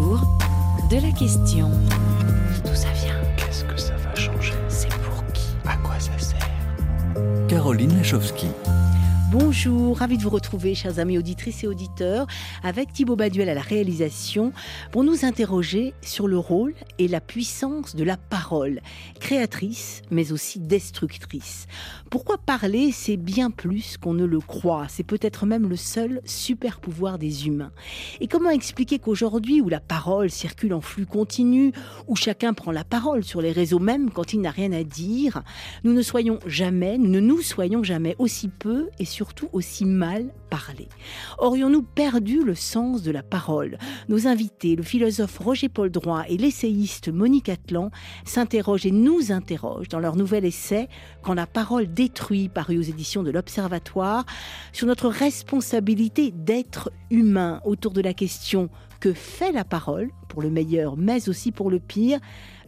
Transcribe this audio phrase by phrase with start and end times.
[0.00, 0.20] jour,
[0.90, 1.70] de la question.
[2.64, 3.14] D'où ça vient?
[3.36, 4.54] Qu'est-ce que ça va changer?
[4.68, 5.54] C'est pour qui?
[5.66, 6.38] À quoi ça sert?
[7.48, 8.48] Caroline Lachowski.
[9.32, 12.26] Bonjour, ravi de vous retrouver, chers amis auditrices et auditeurs,
[12.64, 14.52] avec Thibaut Baduel à la réalisation,
[14.90, 18.80] pour nous interroger sur le rôle et la puissance de la parole,
[19.20, 21.68] créatrice mais aussi destructrice.
[22.10, 26.80] Pourquoi parler, c'est bien plus qu'on ne le croit, c'est peut-être même le seul super
[26.80, 27.70] pouvoir des humains.
[28.20, 31.70] Et comment expliquer qu'aujourd'hui, où la parole circule en flux continu,
[32.08, 35.44] où chacun prend la parole sur les réseaux même quand il n'a rien à dire,
[35.84, 40.32] nous ne soyons jamais, nous ne nous soyons jamais aussi peu et surtout aussi mal
[40.48, 40.88] parlé.
[41.38, 43.76] Aurions-nous perdu le sens de la parole?
[44.08, 47.90] Nos invités, le philosophe Roger-Paul Droit et l'essayiste Monique Atlan,
[48.24, 50.88] s'interrogent et nous interrogent dans leur nouvel essai
[51.20, 54.24] Quand la parole détruit, paru aux éditions de l'Observatoire,
[54.72, 60.48] sur notre responsabilité d'être humain autour de la question que fait la parole, pour le
[60.48, 62.20] meilleur mais aussi pour le pire?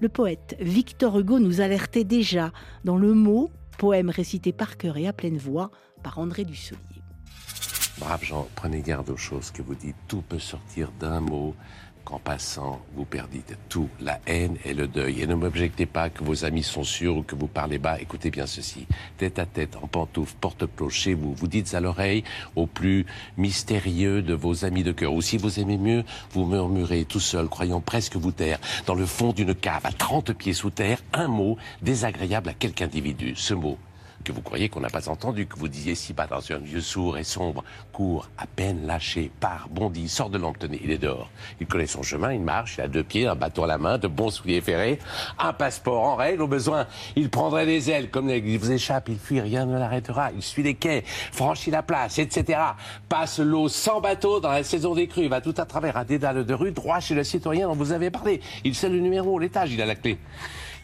[0.03, 2.53] Le poète Victor Hugo nous alertait déjà
[2.85, 5.71] dans le mot, poème récité par cœur et à pleine voix
[6.03, 6.81] par André Dussolier.
[7.99, 9.97] Brave Jean, prenez garde aux choses que vous dites.
[10.09, 11.55] Tout peut sortir d'un mot
[12.05, 15.21] qu'en passant, vous perdite tout, la haine et le deuil.
[15.21, 18.01] Et ne m'objectez pas que vos amis sont sûrs ou que vous parlez bas.
[18.01, 18.87] Écoutez bien ceci.
[19.19, 22.25] Tête à tête, en pantoufle, porte-cloche chez vous, vous dites à l'oreille
[22.57, 25.13] au plus mystérieux de vos amis de cœur.
[25.13, 29.07] Ou si vous aimez mieux, vous murmurez tout seul, croyant presque vous taire, dans le
[29.07, 33.35] fond d'une cave à 30 pieds sous terre, un mot désagréable à quelque individu.
[33.37, 33.79] Ce mot,
[34.25, 36.81] que vous croyez qu'on n'a pas entendu, que vous disiez si bas dans un vieux
[36.81, 41.31] sourd et sombre, court, à peine lâché, part, bondit, sort de l'emptenée, il est dehors.
[41.61, 43.99] Il connaît son chemin, il marche, il a deux pieds, un bâton à la main,
[43.99, 44.99] de bons souliers ferrés,
[45.39, 49.19] un passeport en règle, au besoin, il prendrait des ailes, comme il vous échappe, il
[49.19, 52.61] fuit, rien ne l'arrêtera, il suit les quais, franchit la place, etc.
[53.09, 56.45] Passe l'eau sans bateau dans la saison des crues, va tout à travers un dédale
[56.45, 58.41] de rue, droit chez le citoyen dont vous avez parlé.
[58.65, 60.19] Il sait le numéro, l'étage, il a la clé.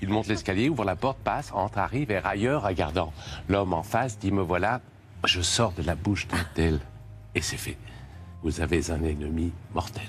[0.00, 3.12] Il monte l'escalier, ouvre la porte, passe, entre, arrive, et ailleurs, regardant.
[3.48, 4.80] L'homme en face dit Me voilà,
[5.24, 6.80] je sors de la bouche d'un tel.
[7.34, 7.76] Et c'est fait.
[8.42, 10.08] Vous avez un ennemi mortel.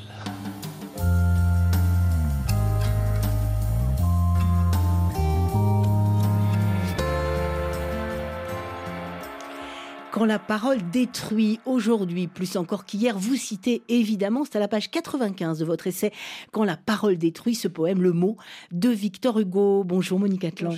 [10.19, 14.91] Quand la parole détruit aujourd'hui, plus encore qu'hier, vous citez évidemment, c'est à la page
[14.91, 16.11] 95 de votre essai,
[16.51, 18.35] Quand la parole détruit, ce poème, le mot,
[18.73, 19.85] de Victor Hugo.
[19.85, 20.71] Bonjour Monique Atlan.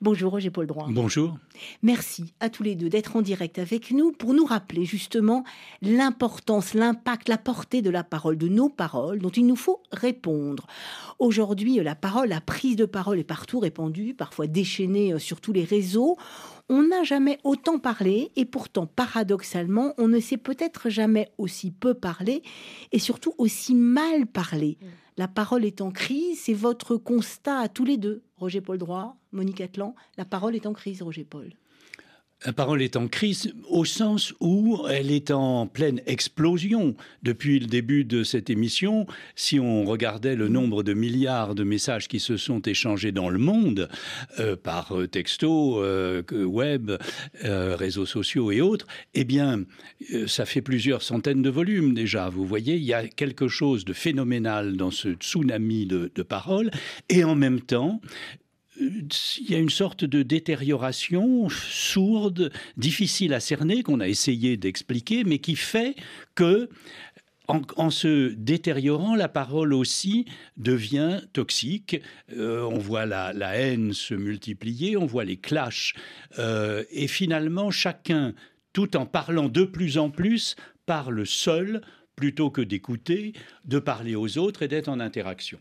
[0.00, 0.86] Bonjour Roger Paul Droit.
[0.90, 1.36] Bonjour.
[1.82, 5.44] Merci à tous les deux d'être en direct avec nous pour nous rappeler justement
[5.80, 10.66] l'importance, l'impact, la portée de la parole, de nos paroles dont il nous faut répondre.
[11.18, 15.52] Aujourd'hui, la parole, la prise de parole est partout répandue, parfois déchaînée euh, sur tous
[15.52, 16.16] les réseaux.
[16.68, 21.94] On n'a jamais autant parlé et pourtant, paradoxalement, on ne sait peut-être jamais aussi peu
[21.94, 22.42] parler
[22.92, 24.78] et surtout aussi mal parler.
[25.18, 29.16] La parole est en crise, c'est votre constat à tous les deux, Roger Paul Droit,
[29.32, 29.94] Monique Atlan.
[30.16, 31.52] La parole est en crise, Roger Paul.
[32.44, 37.66] La parole est en crise au sens où elle est en pleine explosion depuis le
[37.66, 39.06] début de cette émission.
[39.36, 43.38] Si on regardait le nombre de milliards de messages qui se sont échangés dans le
[43.38, 43.88] monde
[44.40, 46.90] euh, par euh, texto, euh, web,
[47.44, 49.64] réseaux sociaux et autres, eh bien,
[50.26, 52.28] ça fait plusieurs centaines de volumes déjà.
[52.28, 56.70] Vous voyez, il y a quelque chose de phénoménal dans ce tsunami de, de paroles
[57.08, 58.00] et en même temps,
[58.80, 65.24] il y a une sorte de détérioration sourde, difficile à cerner, qu'on a essayé d'expliquer,
[65.24, 65.94] mais qui fait
[66.34, 66.68] que
[67.48, 72.00] en, se détériorant, la parole aussi devient toxique.
[72.34, 75.94] Euh, on voit la, la, haine se multiplier, on voit les clashs,
[76.38, 78.32] euh, et finalement, chacun,
[78.72, 80.56] tout en parlant de plus en plus,
[80.86, 81.82] parle seul
[82.16, 83.32] plutôt que d'écouter,
[83.64, 85.58] de parler aux autres et d'être en interaction.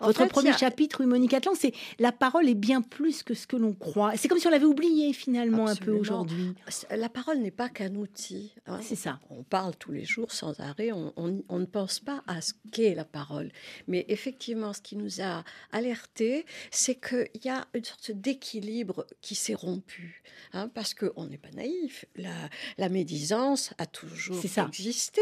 [0.00, 0.56] Votre fait, premier a...
[0.56, 4.12] chapitre, Monique Atlan, c'est la parole est bien plus que ce que l'on croit.
[4.16, 5.94] C'est comme si on l'avait oublié finalement Absolument.
[5.94, 6.54] un peu aujourd'hui.
[6.90, 8.52] La parole n'est pas qu'un outil.
[8.66, 8.80] Hein.
[8.82, 9.20] C'est ça.
[9.30, 10.92] On parle tous les jours sans arrêt.
[10.92, 13.50] On, on, on ne pense pas à ce qu'est la parole.
[13.88, 19.34] Mais effectivement, ce qui nous a alerté, c'est qu'il y a une sorte d'équilibre qui
[19.34, 20.22] s'est rompu.
[20.52, 22.04] Hein, parce qu'on n'est pas naïf.
[22.16, 22.30] La,
[22.78, 25.20] la, médisance a toujours existé.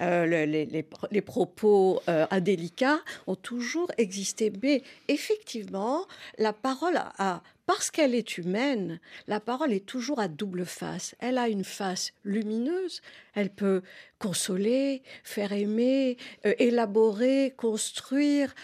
[0.00, 4.52] Euh, les, les, les, propos euh, indélicats ont toujours exister.
[4.62, 6.06] Mais effectivement,
[6.38, 11.14] la parole a, parce qu'elle est humaine, la parole est toujours à double face.
[11.18, 13.00] Elle a une face lumineuse,
[13.34, 13.82] elle peut
[14.18, 18.54] consoler, faire aimer, euh, élaborer, construire,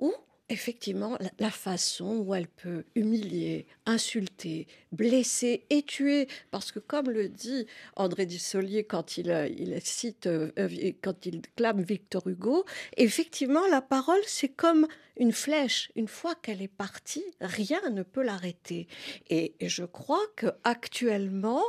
[0.00, 0.12] ou
[0.48, 6.28] effectivement la, la façon où elle peut humilier, insulté, blessé et tué.
[6.50, 7.66] Parce que comme le dit
[7.96, 10.50] André Dussolier quand il, euh, il cite, euh,
[11.02, 12.64] quand il clame Victor Hugo,
[12.96, 14.86] effectivement, la parole, c'est comme
[15.18, 15.90] une flèche.
[15.96, 18.86] Une fois qu'elle est partie, rien ne peut l'arrêter.
[19.30, 21.62] Et je crois que actuellement,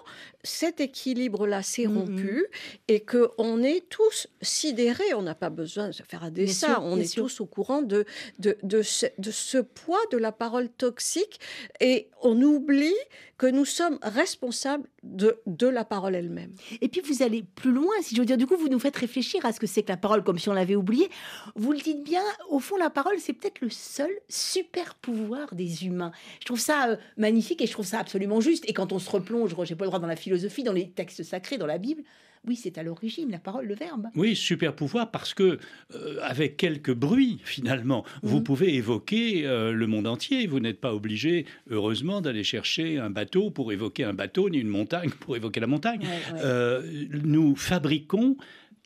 [0.43, 2.45] cet équilibre-là s'est rompu
[2.87, 5.13] et que on est tous sidérés.
[5.13, 6.79] On n'a pas besoin de faire un dessin.
[6.81, 8.05] on est tous au courant de
[8.39, 11.39] de, de, ce, de ce poids de la parole toxique
[11.79, 12.95] et on oublie
[13.37, 16.51] que nous sommes responsables de, de la parole elle-même.
[16.81, 18.95] Et puis vous allez plus loin, si je veux dire, du coup, vous nous faites
[18.95, 21.09] réfléchir à ce que c'est que la parole, comme si on l'avait oublié.
[21.55, 25.85] Vous le dites bien, au fond, la parole, c'est peut-être le seul super pouvoir des
[25.85, 26.11] humains.
[26.39, 28.67] Je trouve ça euh, magnifique et je trouve ça absolument juste.
[28.67, 31.57] Et quand on se replonge, pas le droit dans la philosophie, dans les textes sacrés,
[31.57, 32.03] dans la Bible,
[32.45, 34.07] oui, c'est à l'origine la parole, le verbe.
[34.15, 35.59] Oui, super pouvoir parce que
[35.93, 38.43] euh, avec quelques bruits finalement, vous mhm.
[38.43, 40.47] pouvez évoquer euh, le monde entier.
[40.47, 44.67] Vous n'êtes pas obligé, heureusement, d'aller chercher un bateau pour évoquer un bateau ni une
[44.67, 46.05] montagne pour évoquer la montagne.
[46.35, 48.37] Euh, nous fabriquons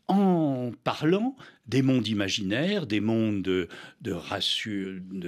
[0.07, 1.35] en parlant
[1.71, 3.69] des mondes imaginaires, des mondes de,
[4.01, 4.11] de,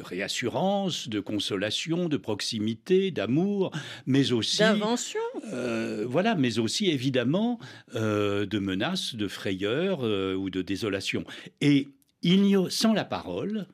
[0.01, 3.72] réassurance, de consolation, de proximité, d'amour,
[4.06, 5.22] mais aussi d'invention.
[5.54, 7.60] Euh, voilà, mais aussi évidemment
[7.95, 11.24] euh, de menaces, de frayeur euh, ou de désolation.
[11.62, 11.88] Et
[12.22, 13.66] il sans la parole,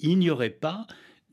[0.00, 0.88] il n'y aurait pas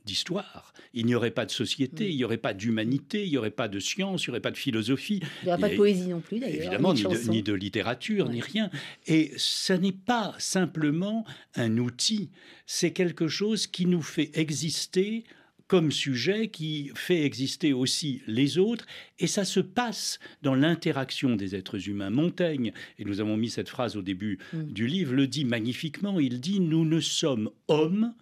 [0.08, 0.74] d'histoire.
[0.94, 2.10] Il n'y aurait pas de société, mm.
[2.10, 4.52] il n'y aurait pas d'humanité, il n'y aurait pas de science, il n'y aurait pas
[4.52, 5.22] de philosophie.
[5.44, 6.62] Il n'y aurait pas de poésie non plus, d'ailleurs.
[6.62, 8.72] Évidemment, ni de, littérature, ni rien.
[9.06, 11.26] Et ce n'est pas simplement
[11.56, 12.32] un outil,
[12.66, 15.24] c'est quelque chose qui nous fait exister
[15.68, 18.86] comme sujet qui fait exister aussi les autres,
[19.20, 22.10] et ça se passe dans l'interaction des êtres humains.
[22.10, 24.64] Montaigne, et nous avons mis cette phrase au début mm.
[24.64, 28.14] du livre, le dit magnifiquement, il dit⁇ Nous ne sommes hommes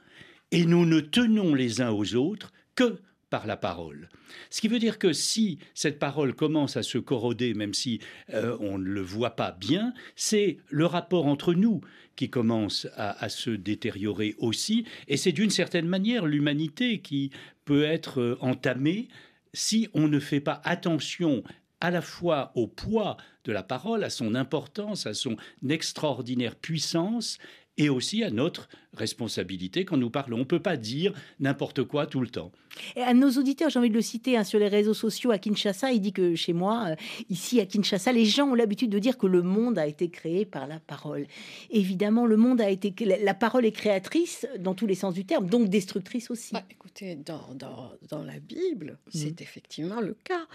[0.56, 4.07] et nous ne tenons les uns aux autres que par la parole.
[4.50, 8.00] Ce qui veut dire que si cette parole commence à se corroder, même si
[8.34, 11.81] euh, on ne le voit pas bien, c'est le rapport entre nous
[12.16, 17.31] qui commence à, se détériorer aussi, et c'est d'une certaine manière l'humanité qui
[17.66, 19.10] peut être euh, entamée
[19.54, 21.44] si on ne fait pas attention
[21.81, 25.36] à la fois au poids de la parole, à son importance, à son
[25.68, 27.40] extraordinaire puissance,
[27.78, 30.38] et aussi à notre responsabilité quand nous parlons.
[30.38, 32.51] On ne peut pas dire n'importe quoi tout le temps.
[32.95, 35.38] Et à nos auditeurs, j'ai envie de le citer hein, sur les réseaux sociaux à
[35.38, 36.95] Kinshasa, il dit que chez moi, euh,
[37.30, 40.45] ici à Kinshasa, les gens ont l'habitude de dire que le monde a été créé
[40.45, 41.25] par la parole.
[41.69, 45.47] Évidemment, le monde a été la parole est créatrice dans tous les sens du terme,
[45.47, 46.53] donc destructrice aussi.
[46.53, 49.09] Bah, écoutez, dans, dans, dans, la Bible, mmh.
[49.13, 50.45] c'est effectivement le cas.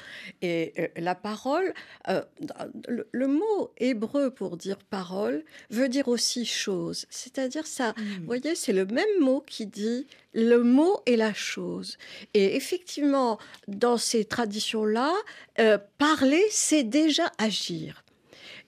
[0.42, 1.72] Et euh, la parole,
[2.08, 2.22] euh,
[2.88, 7.06] le, le, mot hébreu pour dire parole veut dire aussi chose.
[7.10, 8.29] C'est-à-dire ça, mmh.
[8.30, 11.98] Voyez, c'est le même mot qui dit le mot et la chose.
[12.32, 15.12] Et effectivement, dans ces traditions-là,
[15.58, 18.04] euh, parler, c'est déjà agir.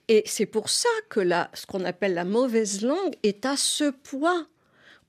[0.09, 3.89] Et c'est pour ça que la, ce qu'on appelle la mauvaise langue est à ce
[3.89, 4.47] point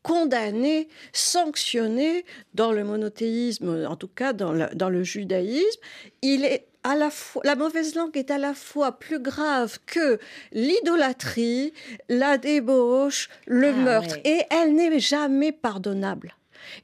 [0.02, 5.80] condamnée, sanctionnée dans le monothéisme, en tout cas dans le, dans le judaïsme.
[6.22, 10.18] Il est à la fois, la mauvaise langue est à la fois plus grave que
[10.52, 11.72] l'idolâtrie,
[12.08, 16.34] la débauche, le ah meurtre, et elle n'est jamais pardonnable.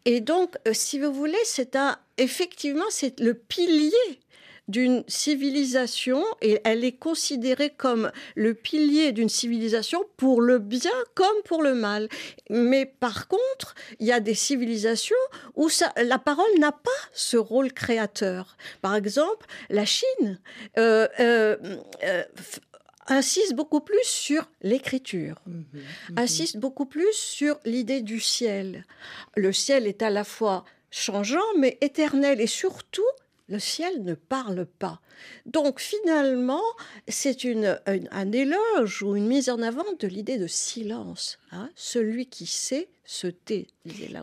[0.06, 3.92] Et donc, euh, si vous voulez, c'est un, effectivement, c'est le pilier
[4.70, 11.42] d'une civilisation et elle est considérée comme le pilier d'une civilisation pour le bien comme
[11.44, 12.08] pour le mal.
[12.48, 15.16] Mais par contre, il y a des civilisations
[15.56, 18.56] où ça, la parole n'a pas ce rôle créateur.
[18.80, 20.38] Par exemple, la Chine
[20.78, 21.56] euh, euh,
[23.08, 26.18] insiste beaucoup plus sur l'écriture, mhm, mhm.
[26.18, 28.84] insiste beaucoup plus sur l'idée du ciel.
[29.36, 33.02] Le ciel est à la fois changeant mais éternel et surtout
[33.50, 35.00] le ciel ne parle pas.
[35.44, 36.62] Donc finalement,
[37.08, 41.38] c'est une, un éloge ou une mise en avant de l'idée de silence.
[41.50, 41.68] Hein.
[41.74, 43.66] Celui qui sait se tait,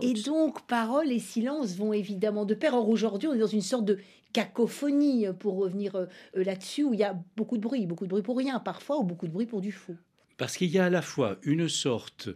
[0.02, 2.74] Et donc, parole et silence vont évidemment de pair.
[2.74, 4.00] Or, aujourd'hui, on est dans une sorte de
[4.32, 8.22] cacophonie, pour revenir euh, là-dessus, où il y a beaucoup de bruit, beaucoup de bruit
[8.22, 9.96] pour rien parfois, ou beaucoup de bruit pour du faux.
[10.38, 12.30] Parce qu'il y a à la fois une sorte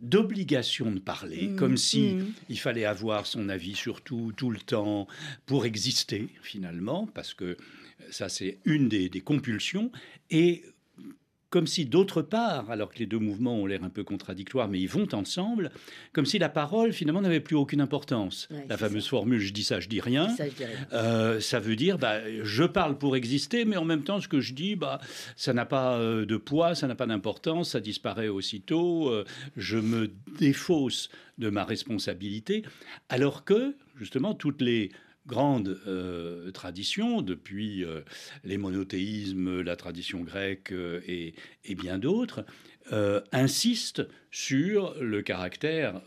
[0.00, 2.32] d'obligation de parler, mmh, comme si mmh.
[2.48, 5.06] il fallait avoir son avis sur tout, tout le temps,
[5.46, 7.56] pour exister finalement, parce que
[8.10, 9.90] ça c'est une des, des compulsions,
[10.30, 10.62] et
[11.56, 14.78] comme si d'autre part, alors que les deux mouvements ont l'air un peu contradictoires, mais
[14.78, 15.70] ils vont ensemble,
[16.12, 18.46] comme si la parole finalement n'avait plus aucune importance.
[18.68, 20.44] la fameuse formule je dis ça, je dis rien, ça,
[20.92, 24.38] euh, ça veut dire bah, je parle pour exister, mais en même temps ce que
[24.38, 25.00] je dis, bah,
[25.34, 29.24] ça n'a pas euh, de poids, ça n'a pas d'importance, ça disparaît aussitôt, euh,
[29.56, 31.08] je me défausse
[31.38, 32.64] de ma responsabilité,
[33.08, 34.90] alors que justement toutes les
[35.26, 35.80] grande
[36.54, 37.84] tradition depuis
[38.44, 42.44] les monothéismes, la tradition grecque et, et, bien d'autres,
[43.32, 46.00] insiste sur le caractère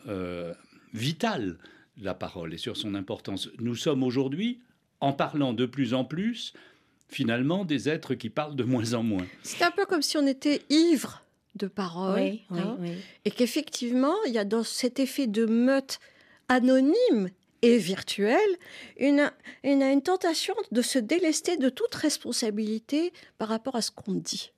[0.94, 1.58] vital
[1.98, 3.50] de la parole et sur son importance.
[3.60, 4.62] Nous sommes aujourd'hui,
[5.02, 6.54] en parlant de plus en plus,
[7.10, 9.26] finalement des êtres qui parlent de moins en moins.
[9.44, 11.24] C'est un peu comme si on était ivre
[11.56, 12.38] de parole.
[12.52, 12.78] Hein,
[13.26, 16.00] et qu'effectivement, il y a dans cet effet de meute
[16.48, 17.30] anonyme
[17.62, 18.40] et virtuelle,
[18.98, 19.32] une,
[19.64, 24.52] une, une tentation de se délester de toute responsabilité par rapport à ce qu'on dit.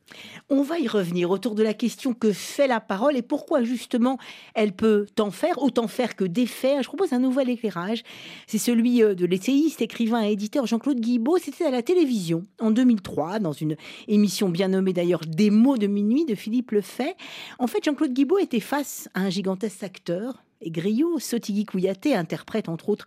[0.50, 4.18] On va y revenir autour de la question que fait la parole et pourquoi justement
[4.54, 6.84] elle peut tant faire, autant faire que défaire.
[6.84, 8.04] Je propose un nouvel éclairage.
[8.48, 11.38] C'est celui euh, de l'essayiste, écrivain et éditeur Jean-Claude Guibaud.
[11.38, 13.76] C'était à la télévision en 2003, dans une
[14.08, 17.16] émission bien nommée d'ailleurs Des mots de minuit de Philippe Lefay.
[17.60, 22.70] En fait, Jean-Claude Guibaud était face à un gigantesque acteur, et Griot, Sotigui Kouyaté, interprète
[22.70, 23.06] entre autres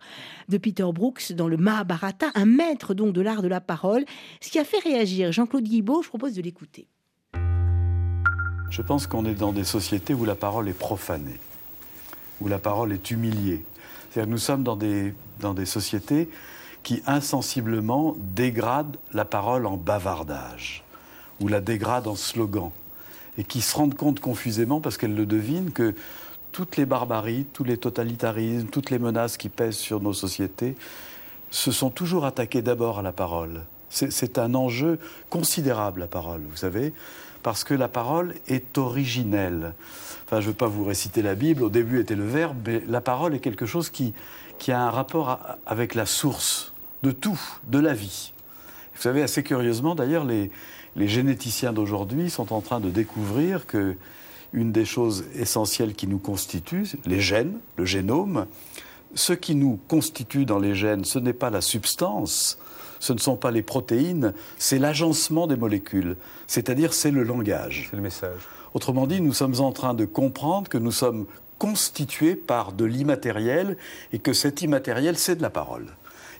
[0.49, 4.05] de Peter Brooks dans le Mahabharata, un maître donc de l'art de la parole,
[4.41, 6.87] ce qui a fait réagir Jean-Claude Guibaud, je propose de l'écouter.
[8.69, 11.39] Je pense qu'on est dans des sociétés où la parole est profanée,
[12.41, 13.63] où la parole est humiliée.
[14.11, 16.29] C'est-à-dire nous sommes dans des, dans des sociétés
[16.83, 20.83] qui insensiblement dégradent la parole en bavardage,
[21.39, 22.71] ou la dégradent en slogan,
[23.37, 25.95] et qui se rendent compte confusément, parce qu'elles le devinent, que
[26.55, 30.77] toutes les barbaries, tous les totalitarismes, toutes les menaces qui pèsent sur nos sociétés
[31.51, 33.63] se sont toujours attaquées d'abord à la parole.
[33.89, 34.97] C'est un enjeu
[35.29, 36.93] considérable, la parole, vous savez
[37.43, 39.73] parce que la parole est originelle.
[40.25, 42.81] Enfin, je ne veux pas vous réciter la Bible, au début était le verbe, mais
[42.87, 44.13] la parole est quelque chose qui,
[44.69, 48.31] a un rapport avec la source de tout, de la vie.
[48.95, 50.49] Vous savez, assez curieusement, d'ailleurs, les
[50.95, 53.95] généticiens d'aujourd'hui sont en train de découvrir que
[54.55, 58.47] une des choses essentielles qui nous constituent, les gènes, le génome,
[59.13, 62.57] ce qui nous constitue dans les gènes, ce n'est pas la substance,
[62.99, 66.15] ce ne sont pas les protéines, c'est l'agencement des molécules,
[66.47, 67.87] c'est-à-dire c'est le langage.
[67.89, 68.41] C'est le message.
[68.73, 71.27] Autrement dit, nous sommes en train de comprendre que nous sommes
[71.59, 73.77] constitués par de l'immatériel
[74.11, 75.87] et que cet immatériel, c'est de la parole.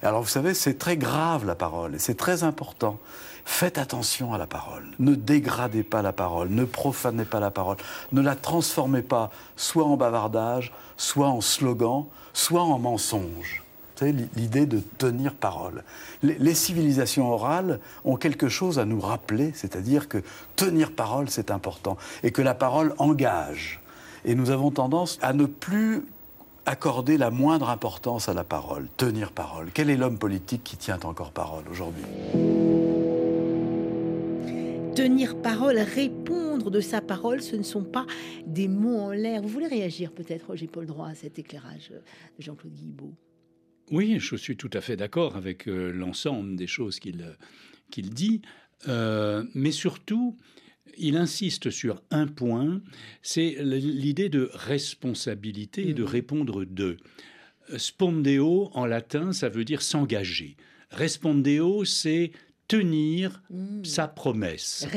[0.06, 3.00] Alors vous savez, c'est très grave la parole c'est très important.
[3.48, 4.86] Faites attention à la parole.
[4.98, 7.78] Ne dégradez pas la parole, ne profanez pas la parole,
[8.12, 13.66] ne la transformez pas soit en bavardage, soit en slogan, soit en mensonge
[14.02, 15.84] l'idée de tenir parole.
[16.22, 20.24] Les, civilisations orales ont quelque chose à nous rappeler, c'est-à-dire que
[20.56, 23.80] tenir parole, c'est important, et que la parole engage.
[24.26, 26.06] Et nous avons tendance à ne plus
[26.66, 29.70] accorder la moindre importance à la parole, tenir parole.
[29.74, 32.04] Quel est l'homme politique qui tient encore parole aujourd'hui?
[34.96, 38.06] Tenir parole, répondre de sa parole, ce ne sont pas
[38.46, 39.42] des mots en l'air.
[39.42, 42.02] Vous voulez réagir peut-être, J'ai pas le droit à cet éclairage de
[42.40, 43.14] Jean-Claude Guibault?
[43.92, 48.42] Oui, je suis tout à fait d'accord avec euh, l'ensemble des choses qu'il euh, dit,
[48.88, 50.38] euh, mais surtout,
[50.98, 52.82] il insiste sur un point,
[53.22, 56.08] c'est l'idée de responsabilité et de mmh.
[56.08, 56.98] répondre de.
[57.78, 60.56] Spondeo, en latin, ça veut dire s'engager.
[60.92, 62.32] Respondeo, c'est
[62.68, 63.86] tenir mmh.
[63.86, 64.88] sa promesse.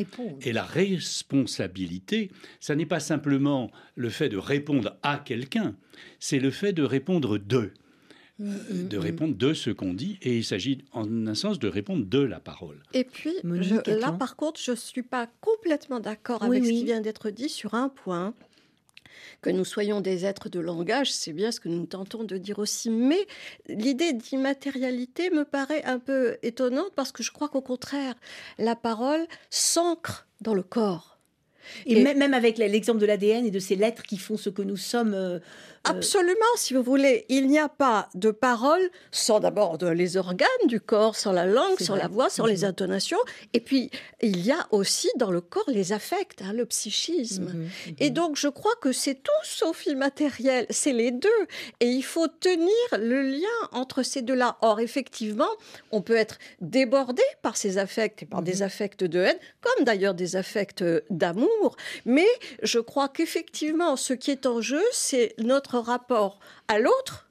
[0.43, 2.31] Et la responsabilité,
[2.61, 5.77] ça n'est pas simplement le fait de répondre à quelqu'un,
[6.19, 7.73] c'est le fait de répondre de.
[8.41, 12.07] Euh, de répondre de ce qu'on dit, et il s'agit en un sens de répondre
[12.07, 12.81] de la parole.
[12.95, 17.01] Et puis, là par contre, je ne suis pas complètement d'accord avec ce qui vient
[17.01, 18.35] d'être dit sur un point.
[19.43, 22.59] Que nous soyons des êtres de langage, c'est bien ce que nous tentons de dire
[22.59, 22.91] aussi.
[22.91, 23.27] Mais
[23.69, 28.15] l'idée d'immatérialité me paraît un peu étonnante parce que je crois qu'au contraire,
[28.59, 31.19] la parole s'ancre dans le corps.
[31.87, 34.77] Et, même avec l'exemple de l'ADN et de ces lettres qui font ce que nous
[34.77, 35.39] sommes, euh,
[35.85, 37.25] Absolument, si vous voulez.
[37.29, 41.79] Il n'y a pas de parole sans d'abord les organes du corps, sans la langue,
[41.81, 42.71] sans la voix, sans les mhm.
[42.71, 43.19] intonations.
[43.53, 47.45] Et puis, il y a aussi dans le corps les affects, hein, le psychisme.
[47.45, 47.95] Mhm, mhm.
[47.99, 50.67] Et donc, je crois que c'est tout sauf immatériel.
[50.71, 51.29] C'est les deux.
[51.81, 52.69] Et il faut tenir
[52.99, 54.59] le lien entre ces deux-là.
[54.63, 55.49] Or, effectivement,
[55.91, 60.15] on peut être débordé par ces affects et par des affects de haine, comme d'ailleurs
[60.15, 61.77] des affects d'amour.
[62.05, 62.27] Mais
[62.63, 67.29] je crois qu'effectivement, ce qui est en jeu, c'est notre rapport à l'autre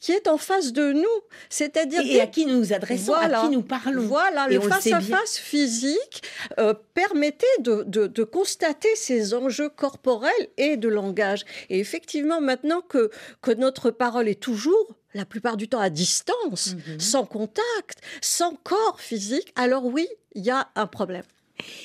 [0.00, 3.50] qui est en face de nous, c'est-à-dire et, à qui nous nous adressons, à qui
[3.50, 4.02] nous parlons.
[4.02, 6.22] Voilà, le face-à-face physique
[6.58, 11.44] euh, permettait de, constater ces enjeux corporels et de langage.
[11.68, 13.10] Et effectivement, maintenant que,
[13.42, 17.00] que notre parole est toujours la plupart du temps à distance, mhm.
[17.00, 21.24] sans contact, sans corps physique, alors oui, il y a un problème.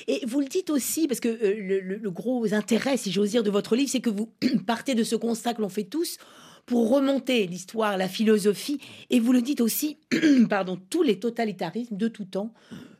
[0.08, 3.50] Et vous le dites aussi, parce que euh, le, gros intérêt, si j'ose dire, de
[3.50, 4.32] votre livre, c'est que vous
[4.66, 6.18] partez de ce constat que l'on fait tous
[6.64, 8.80] pour remonter l'histoire, la philosophie.
[9.10, 9.98] Et vous le dites aussi,
[10.50, 12.52] pardon, tous les totalitarismes de tout temps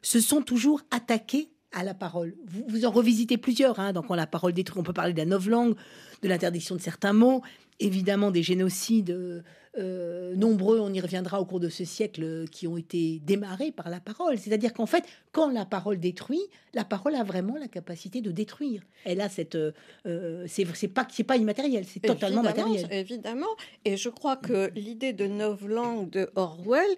[0.02, 2.34] se sont toujours attaqués à la parole.
[2.46, 5.18] Vous, vous en revisitez plusieurs, hein, donc on la parole détruite, on peut parler de
[5.18, 5.74] la novlangue,
[6.22, 7.42] de l'interdiction de certains mots,
[7.80, 9.44] évidemment des génocides
[9.78, 13.72] euh, euh, nombreux, on y reviendra au cours de ce siècle, qui ont été démarrés
[13.72, 14.38] par la parole.
[14.38, 16.42] C'est-à-dire qu'en fait, quand la parole détruit,
[16.74, 18.82] la parole a vraiment la capacité de détruire.
[19.04, 22.86] Elle a cette, euh, c'est pas, c'est pas immatériel, c'est totalement matériel.
[22.90, 23.46] Évidemment,
[23.84, 26.88] et je crois que l'idée de novlangue de Orwell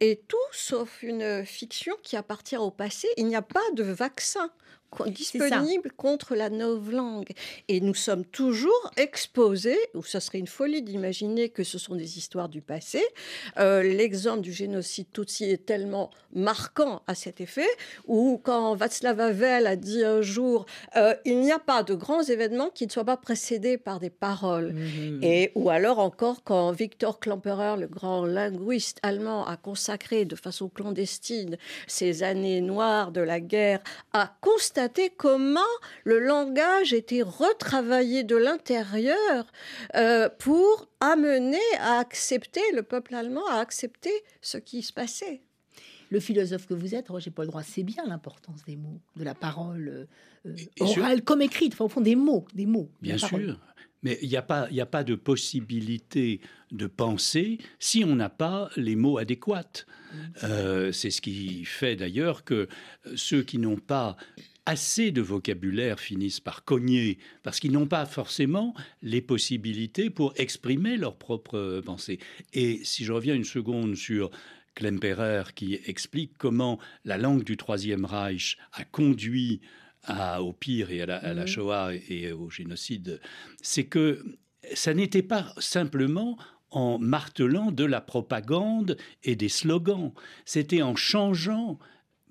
[0.00, 3.08] est tout sauf une fiction qui appartient au passé.
[3.16, 4.50] Il n'y a pas de vaccin
[5.06, 7.30] disponible contre la novlangue.
[7.68, 12.18] Et nous sommes toujours exposés, ou ce serait une folie d'imaginer que ce sont des
[12.18, 13.02] histoires du passé.
[13.58, 17.68] Euh, l'exemple du génocide Tutsi est tellement marquant à cet effet,
[18.06, 20.66] ou quand Václav Havel a dit un jour
[20.96, 24.10] euh, il n'y a pas de grands événements qui ne soient pas précédés par des
[24.10, 24.72] paroles.
[24.72, 25.20] Mhm.
[25.22, 30.68] Et, ou alors encore quand Victor Klemperer, le grand linguiste allemand, a consacré de façon
[30.68, 33.80] clandestine ces années noires de la guerre,
[34.12, 34.32] a
[35.16, 35.60] comment
[36.04, 39.46] le langage était retravaillé de l'intérieur
[39.96, 45.40] euh, pour amener à accepter, le peuple allemand à accepter ce qui se passait.
[46.10, 49.34] Le philosophe que vous êtes, Roger Paul Droit, c'est bien l'importance des mots, de la
[49.34, 50.08] parole
[50.46, 52.90] euh, orale comme écrite, enfin, au fond des mots, des mots.
[53.02, 53.58] Bien sûr.
[54.02, 58.70] Mais il n'y a, pas, a pas de possibilité de penser si on n'a pas
[58.76, 59.64] les mots adéquats.
[60.12, 60.16] Mm.
[60.44, 62.68] Euh, c'est ce qui fait d'ailleurs que
[63.16, 64.16] ceux qui n'ont pas
[64.68, 70.98] assez de vocabulaire finissent par cogner parce qu'ils n'ont pas forcément les possibilités pour exprimer
[70.98, 72.18] leur propre pensée.
[72.52, 74.30] Et si je reviens une seconde sur
[74.74, 79.62] Klemperer qui explique comment la langue du Troisième Reich a conduit
[80.04, 83.22] à, au pire et à la, à la Shoah et au génocide,
[83.62, 84.22] c'est que
[84.74, 86.36] ça n'était pas simplement
[86.70, 90.12] en martelant de la propagande et des slogans,
[90.44, 91.78] c'était en changeant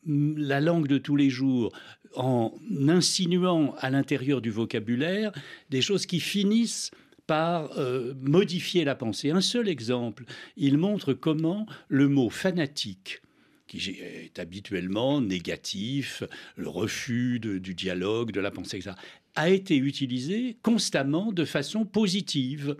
[0.08, 1.72] la langue de tous les jours,
[2.16, 2.54] en
[2.88, 5.32] insinuant à l'intérieur du vocabulaire
[5.70, 6.92] des choses qui finissent
[7.28, 9.32] par euh, modifier la pensée.
[9.32, 10.24] Un seul exemple,
[10.56, 13.22] il montre comment le mot fanatique,
[13.67, 16.24] qui est habituellement négatif,
[16.56, 18.96] le refus du dialogue, de la pensée, etc.,
[19.38, 22.76] a été utilisé constamment de façon positive.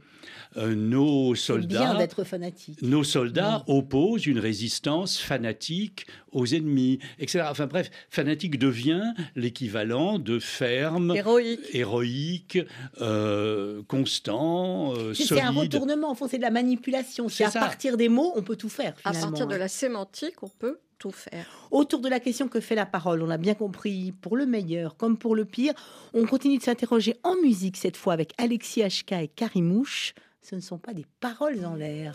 [0.58, 2.82] Euh, nos soldats, d'être fanatique.
[2.82, 7.46] Nos soldats opposent une résistance fanatique aux ennemis, etc.
[7.50, 12.60] Enfin bref, fanatique devient l'équivalent de ferme, héroïque, héroïque
[13.02, 17.30] euh, constant, euh, C'est un retournement, c'est de la manipulation.
[17.30, 18.96] C'est à partir des mots, on peut tout faire.
[19.04, 21.46] À partir de la sémantique, on peut tout faire.
[21.72, 24.98] Autour de la question que fait la parole, on a bien compris, pour le meilleur
[24.98, 25.74] comme pour le pire,
[26.14, 30.14] on continue de s'interroger en musique cette fois avec Alexis HK et Karimouche.
[30.42, 32.14] Ce ne sont pas des paroles en l'air.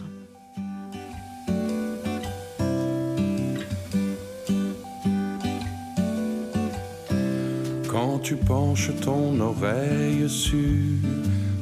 [7.88, 10.58] Quand tu penches ton oreille sur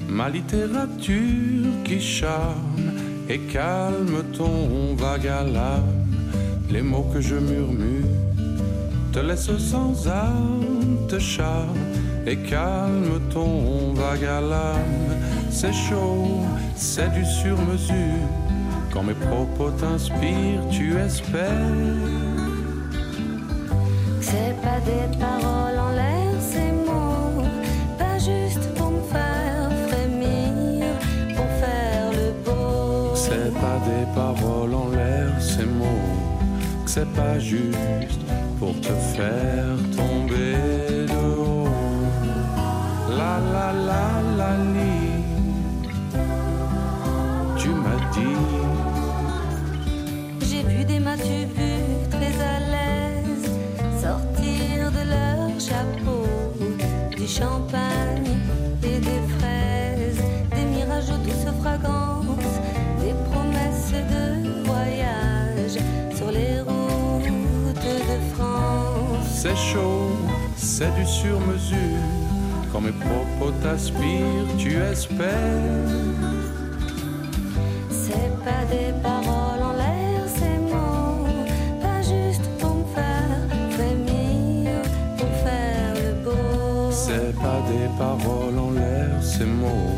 [0.09, 2.93] ma littérature qui charme
[3.29, 5.27] et calme ton vague
[6.71, 8.07] les mots que je murmure
[9.13, 11.77] te laissent sans âme, te charme
[12.27, 15.15] et calme ton vague alarme.
[15.51, 16.43] C'est chaud,
[16.77, 18.29] c'est du sur-mesure.
[18.93, 21.49] Quand mes propos t'inspirent, tu espères.
[24.21, 26.20] C'est pas des paroles en l'air,
[36.93, 37.79] c'est pas juste
[38.59, 41.69] pour te faire tomber de haut.
[43.19, 44.07] La la la
[44.39, 44.99] la li,
[47.57, 48.43] tu m'as dit.
[50.49, 53.47] J'ai vu des vu très à l'aise
[54.03, 56.27] sortir de leur chapeau
[57.17, 58.40] du champagne
[69.43, 70.11] c'est chaud,
[70.55, 72.05] c'est du sur-mesure.
[72.71, 75.89] Quand mes propos t'aspirent, tu espères.
[77.91, 81.25] C'est pas des paroles en l'air, c'est mots.
[81.81, 84.83] Pas juste pour me faire frémir,
[85.17, 86.91] pour faire le beau.
[86.91, 89.97] C'est pas des paroles en l'air, c'est mots.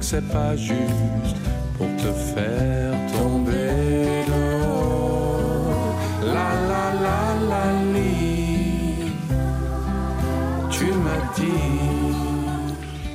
[0.00, 1.36] C'est pas juste
[1.76, 3.31] pour te faire tomber
[10.82, 12.22] tu m'as dit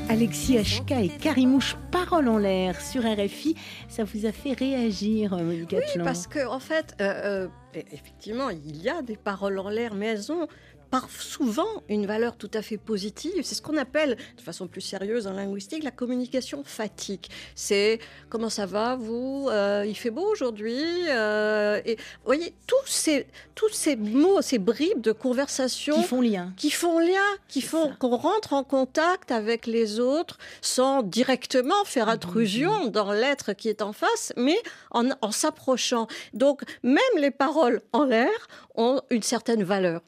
[0.10, 3.56] Alexis Hachka et Karimouche, parole en l'air sur RFI.
[3.89, 8.49] Ça vous a fait réagir, euh, Monica Oui, parce que en fait, euh, euh, effectivement,
[8.49, 10.47] il y a des paroles en l'air, mais elles ont
[10.89, 13.41] par souvent une valeur tout à fait positive.
[13.43, 17.26] C'est ce qu'on appelle, de façon plus sérieuse en linguistique, la communication fatigue.
[17.56, 22.76] C'est comment ça va, vous Euh, Il fait beau aujourd'hui Euh, Et vous voyez, tous
[22.86, 26.54] ces, tous ces mots, ces bribes de conversation Qui font lien.
[26.58, 32.10] qui font lien, qui font qu'on rentre en contact avec les autres sans directement faire
[32.10, 34.58] intrusion dans l'être qui est en face, mais
[34.91, 36.08] en, en s'approchant.
[36.34, 40.02] Donc même les paroles en l'air ont une certaine valeur.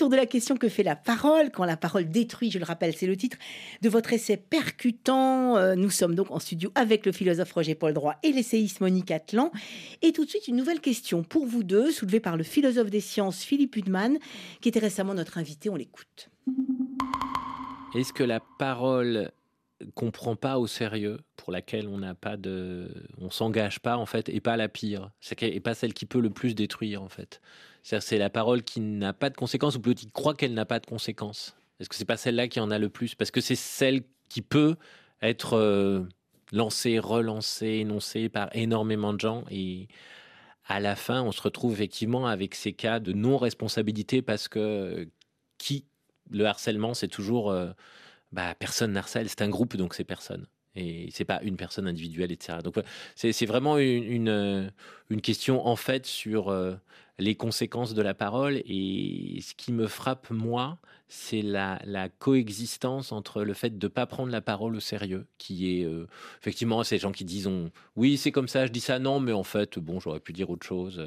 [0.00, 2.96] Autour de la question que fait la parole, quand la parole détruit, je le rappelle,
[2.96, 3.36] c'est le titre
[3.82, 5.58] de votre essai percutant.
[5.58, 9.10] Euh, Nous sommes donc en studio avec le philosophe Roger Paul Droit et l'essayiste Monique
[9.10, 9.52] Atlan.
[10.00, 13.00] Et tout de suite, une nouvelle question pour vous deux, soulevée par le philosophe des
[13.00, 14.16] sciences Philippe Hudman,
[14.62, 15.68] qui était récemment notre invité.
[15.68, 16.30] On l'écoute.
[17.94, 19.30] Est-ce que la parole
[19.94, 24.06] qu'on prend pas au sérieux, pour laquelle on n'a pas de, on s'engage pas en
[24.06, 25.10] fait, est pas la pire,
[25.42, 27.42] est pas celle qui peut le plus détruire en fait?
[27.82, 30.80] C'est la parole qui n'a pas de conséquences ou plutôt qui croit qu'elle n'a pas
[30.80, 31.56] de conséquences.
[31.78, 33.14] Est-ce que c'est pas celle-là qui en a le plus?
[33.14, 34.76] Parce que c'est celle qui peut
[35.22, 36.02] être euh,
[36.52, 39.88] lancée, relancée, énoncée par énormément de gens et
[40.66, 45.08] à la fin, on se retrouve effectivement avec ces cas de non-responsabilité parce que
[45.58, 45.86] qui?
[46.30, 47.72] Le harcèlement, c'est toujours euh,
[48.30, 50.46] bah, personne n'harcèle, c'est un groupe donc c'est personne.
[50.76, 52.58] Et c'est pas une personne individuelle, etc.
[52.62, 52.76] Donc
[53.16, 54.68] c'est vraiment une, une, euh,
[55.10, 56.74] une question en fait sur euh,
[57.18, 58.62] les conséquences de la parole.
[58.66, 60.78] Et ce qui me frappe, moi,
[61.08, 65.26] c'est la, la coexistence entre le fait de ne pas prendre la parole au sérieux,
[65.38, 66.06] qui est euh,
[66.40, 69.32] effectivement ces gens qui disent on- oui, c'est comme ça, je dis ça, non, mais
[69.32, 71.04] en fait, bon, j'aurais pu dire autre chose.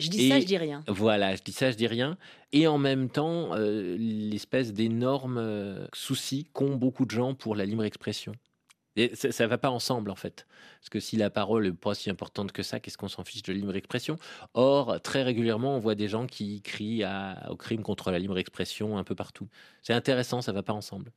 [0.00, 0.82] Je dis Et- ça, je dis rien.
[0.88, 2.18] Voilà, je dis ça, je dis rien.
[2.52, 7.84] Et en même temps, euh, l'espèce d'énorme souci qu'ont beaucoup de gens pour la libre
[7.84, 8.32] expression.
[8.96, 10.46] Et ça, ça va pas ensemble en fait.
[10.80, 13.42] Parce que si la parole n'est pas si importante que ça, qu'est-ce qu'on s'en fiche
[13.42, 14.16] de la libre expression?
[14.54, 18.38] Or, très régulièrement, on voit des gens qui crient à- au crime contre la libre
[18.38, 19.48] expression un peu partout.
[19.82, 21.12] C'est intéressant, ça va pas ensemble.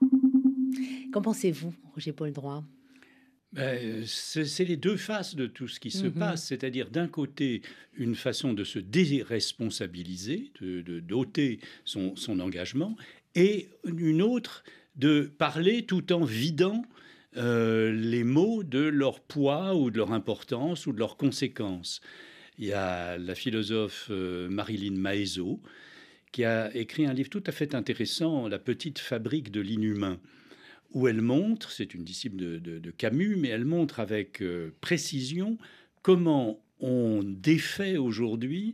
[1.14, 2.64] Qu'en pensez-vous, Roger Paul Droit
[3.52, 6.14] Ben, c'est c'est les deux faces de tout ce qui se Mhm.
[6.14, 7.64] passe, c'est-à-dire d'un côté
[7.98, 12.96] une façon de se déresponsabiliser, de, de doter son, son engagement,
[13.36, 14.64] et une autre
[14.96, 16.84] de parler tout en vidant
[17.38, 22.02] euh, les mots de leur poids ou de leur importance ou de leurs conséquences.
[22.58, 25.62] Il y a la philosophe euh, Marilyn Maezot
[26.32, 30.20] qui a écrit un livre tout à fait intéressant, La petite fabrique de l'inhumain
[30.94, 35.58] où elle montre, c'est une disciple de Camus, mais elle montre avec euh, précision
[36.02, 38.74] comment on défait aujourd'hui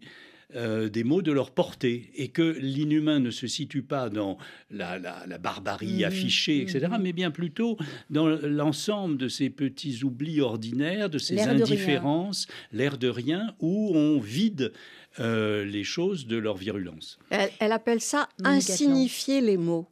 [0.56, 4.38] euh, des mots de leur portée et que l'inhumain ne se situe pas dans
[4.70, 7.02] la, la- la barbarie Mhm, affichée, etc., mhm.
[7.02, 7.78] mais bien plutôt
[8.10, 14.20] dans l'ensemble de ces petits oublis ordinaires, de ces indifférences, l'air de rien, où on
[14.20, 14.72] vide
[15.20, 17.18] euh, les choses de leur virulence.
[17.30, 19.88] Elle, elle appelle ça insignifier les mots.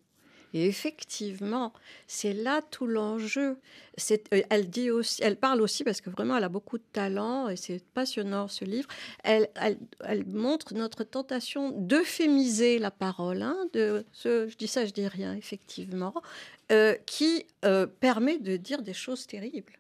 [0.56, 1.74] Et effectivement,
[2.08, 3.58] c'est là tout l'enjeu.
[4.12, 7.50] Euh, Elle dit aussi, elle parle aussi parce que vraiment elle a beaucoup de talent
[7.50, 8.88] et c'est passionnant ce livre.
[9.24, 14.86] Elle, elle, elle montre notre tentation d'euphémiser la parole, hein, de ce, je dis ça,
[14.86, 16.14] je dis rien, effectivement,
[16.72, 19.74] euh, qui euh, permet de dire des choses terribles,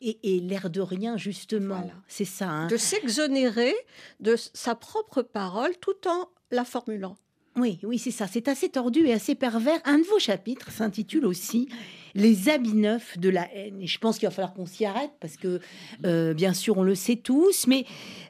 [0.00, 1.94] Et, et l'air de rien, justement, Voilà.
[2.08, 2.48] c'est ça.
[2.48, 2.66] hein.
[2.68, 3.74] de s'exonérer
[4.20, 7.16] de sa propre parole tout en la formulant.
[7.58, 8.26] Oui, oui, c'est ça.
[8.26, 9.80] C'est assez tordu et assez pervers.
[9.84, 11.68] Un de vos chapitres s'intitule aussi
[12.14, 13.80] Les habits neufs de la haine.
[13.80, 15.60] Et je pense qu'il va falloir qu'on s'y arrête parce que,
[16.04, 17.84] euh, bien sûr, on le sait tous, mais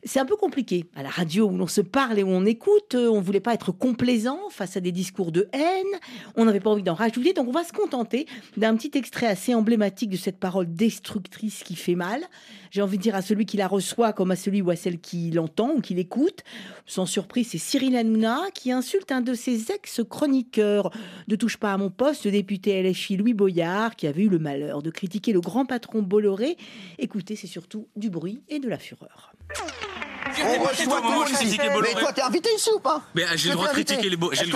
[0.04, 0.86] c'est un peu compliqué.
[0.96, 3.54] À la radio où l'on se parle et où on écoute, euh, on voulait pas
[3.54, 6.00] être complaisant face à des discours de haine.
[6.36, 7.32] On n'avait pas envie d'en rajouter.
[7.32, 11.76] Donc, on va se contenter d'un petit extrait assez emblématique de cette parole destructrice qui
[11.76, 12.22] fait mal.
[12.70, 14.98] J'ai envie de dire à celui qui la reçoit comme à celui ou à celle
[14.98, 16.42] qui l'entend ou qui l'écoute.
[16.86, 20.90] Sans surprise, c'est Cyril Hanouna qui insulte un de ses ex-chroniqueurs.
[21.28, 24.82] Ne touche pas à mon poste, député LFI Louis Boyard, qui avait eu le malheur
[24.82, 26.56] de critiquer le grand patron Bolloré.
[26.98, 29.32] Écoutez, c'est surtout du bruit et de la fureur.
[30.44, 31.58] On reçoit ici.
[31.58, 34.10] Mais toi, t'es invité ici ou pas Mais ah, j'ai le droit de critiquer les
[34.10, 34.50] j'ai le droit- j'ai le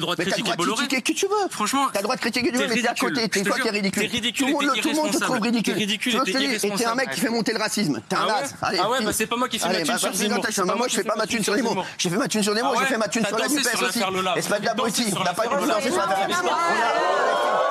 [0.00, 0.76] droit de critiquer le droit Bolloré.
[0.86, 1.48] critiquer qui tu veux.
[1.50, 3.28] Franchement, T'as le droit de critiquer qui tu veux, mais t'es à côté.
[3.28, 4.02] T'es toi, jure, t'es ridicule.
[4.02, 5.74] t'es ridicule Tout le et monde, t'es tout le monde te trouve ridicule.
[5.74, 8.00] T'es ridicule et t'es Et un mec qui fait monter le racisme.
[8.08, 8.54] T'es un Ah ouais naze.
[8.62, 9.06] Ah ouais, file.
[9.06, 10.28] bah c'est pas moi qui fais ma thune bah, sur C'est
[10.64, 11.76] pas Moi, je qui fais pas ma thune sur les mots.
[11.98, 13.48] J'ai fait ma thune sur les mots, Ah j'ai ouais fait ma thune sur la
[13.48, 14.00] NUPES aussi.
[14.36, 15.00] Espèce T'as d'abruti.
[15.04, 17.69] dansé sur T'as pas danser sur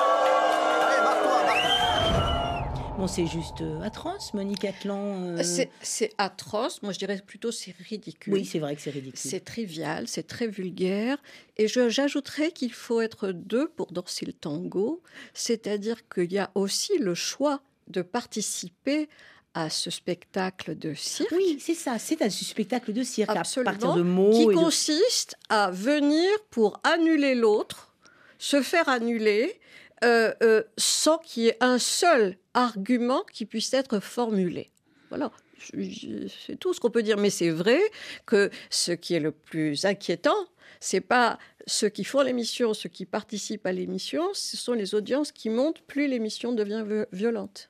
[3.00, 5.22] Bon, c'est juste euh, atroce, Monique Atlan.
[5.38, 5.42] euh.
[5.42, 8.34] C'est- C'est atroce, moi je dirais plutôt c'est ridicule.
[8.34, 9.18] Oui, c'est vrai que c'est ridicule.
[9.18, 11.16] C'est trivial, c'est très vulgaire.
[11.56, 16.98] Et j'ajouterais qu'il faut être deux pour danser le tango, c'est-à-dire qu'il y a aussi
[16.98, 19.08] le choix de participer
[19.54, 21.32] à ce spectacle de cirque.
[21.32, 24.30] Oui, c'est ça, c'est un spectacle de cirque Absolument, à partir de mots.
[24.30, 27.94] qui et de- consiste à venir pour annuler l'autre,
[28.38, 29.58] se faire annuler,
[30.04, 34.70] euh, euh, sans qu'il y ait un seul argument qui puisse être formulé.
[35.08, 35.30] Voilà.
[35.58, 37.80] C'est tout ce qu'on peut dire, mais c'est vrai
[38.24, 40.36] que ce qui est le plus inquiétant,
[40.80, 45.32] c'est pas ceux qui font l'émission, ceux qui participent à l'émission, ce sont les audiences
[45.32, 47.68] qui montent plus l'émission devient vi- violente.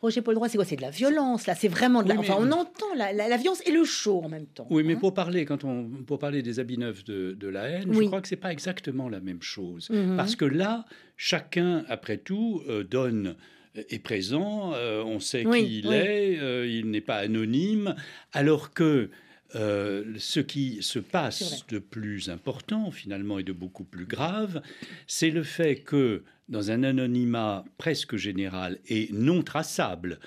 [0.00, 0.64] Roger Paul Droit, c'est quoi?
[0.64, 1.54] C'est de la violence, là.
[1.54, 2.14] C'est vraiment de la.
[2.14, 4.66] Oui, Enfin, on entend la, la- la violence et le show en même temps.
[4.70, 4.98] Oui, mais hein.
[4.98, 7.96] pour parler, quand on, pour parler des habits neufs de, de la haine, Oui.
[8.02, 9.90] je crois que c'est pas exactement la même chose.
[9.90, 10.16] Mhm.
[10.16, 10.86] Parce que là,
[11.16, 13.36] chacun, après tout, euh, donne
[13.74, 15.94] est présent, euh, on sait Oui, qui il oui.
[15.94, 17.94] est, euh, il n'est pas anonyme,
[18.32, 19.10] alors que
[19.54, 24.62] euh, ce qui se passe de plus important, finalement, et de beaucoup plus grave,
[25.06, 30.18] c'est le fait que, dans un anonymat presque général et non traçable,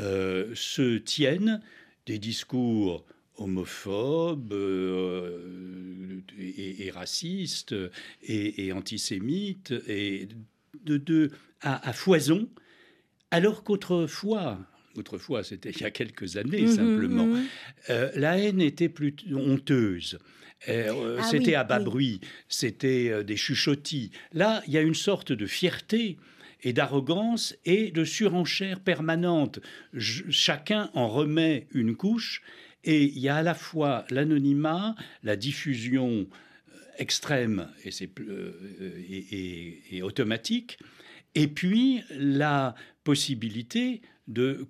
[0.00, 1.60] euh, se tiennent
[2.06, 3.04] des discours
[3.36, 7.74] homophobes euh, et, et racistes
[8.22, 10.28] et, et antisémites et
[10.84, 12.48] de, de- à, à foison,
[13.30, 14.58] alors qu'autrefois,
[14.96, 17.44] autrefois c'était il y a quelques années Mhm, simplement, mhm.
[17.90, 20.18] euh, la haine était plus honteuse.
[20.68, 21.84] Euh, Ah c'était oui, à bas oui.
[21.84, 24.10] bruit, c'était euh, des chuchotis.
[24.32, 26.16] Là, il y a une sorte de fierté
[26.62, 29.60] et d'arrogance et de surenchère permanente.
[29.98, 32.42] Chacun en remet une couche
[32.84, 36.26] et il y a à la fois l'anonymat, la diffusion
[36.72, 38.52] euh, extrême et, c'est, euh,
[39.08, 40.78] et- et- et automatique,
[41.34, 42.74] et puis la
[43.04, 44.66] possibilité de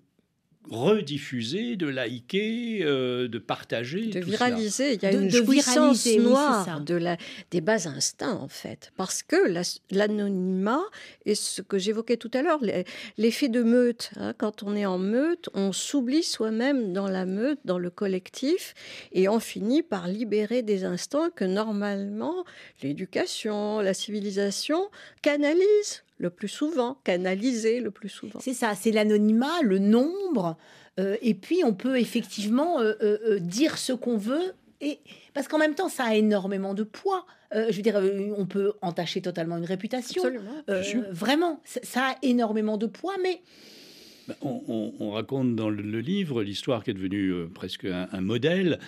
[0.70, 4.06] rediffuser, de liker, euh, de partager.
[4.06, 4.36] de tout cela.
[4.48, 4.94] viraliser.
[4.94, 7.16] Il y a De- une de jouissance oui, noire de la,
[7.50, 8.92] des bas instincts, en fait.
[8.96, 10.82] Parce que la- l'anonymat,
[11.26, 12.60] et ce que j'évoquais tout à l'heure,
[13.18, 14.10] l'effet de meute.
[14.16, 18.74] hein, quand on est en meute, on s'oublie soi-même dans la meute, dans le collectif,
[19.12, 22.44] et on finit par libérer des instants que normalement
[22.82, 24.88] l'éducation, la civilisation
[25.22, 28.40] canalisent le plus souvent, canaliser le plus souvent.
[28.40, 30.56] C'est ça, c'est l'anonymat, le nombre.
[31.00, 34.54] euh, et puis, on peut effectivement euh, euh, euh, dire ce qu'on veut.
[34.80, 35.00] Et,
[35.32, 37.26] parce qu'en même temps, ça a énormément de poids.
[37.54, 40.22] Euh, je veux dire, euh, on peut entacher totalement une réputation.
[40.22, 40.52] Absolument.
[40.68, 43.40] Euh, vraiment, ça, ça a énormément de poids, mais
[44.40, 48.08] On, on- on raconte dans le, le livre l'histoire qui est devenue euh, presque un,
[48.10, 48.78] un modèle,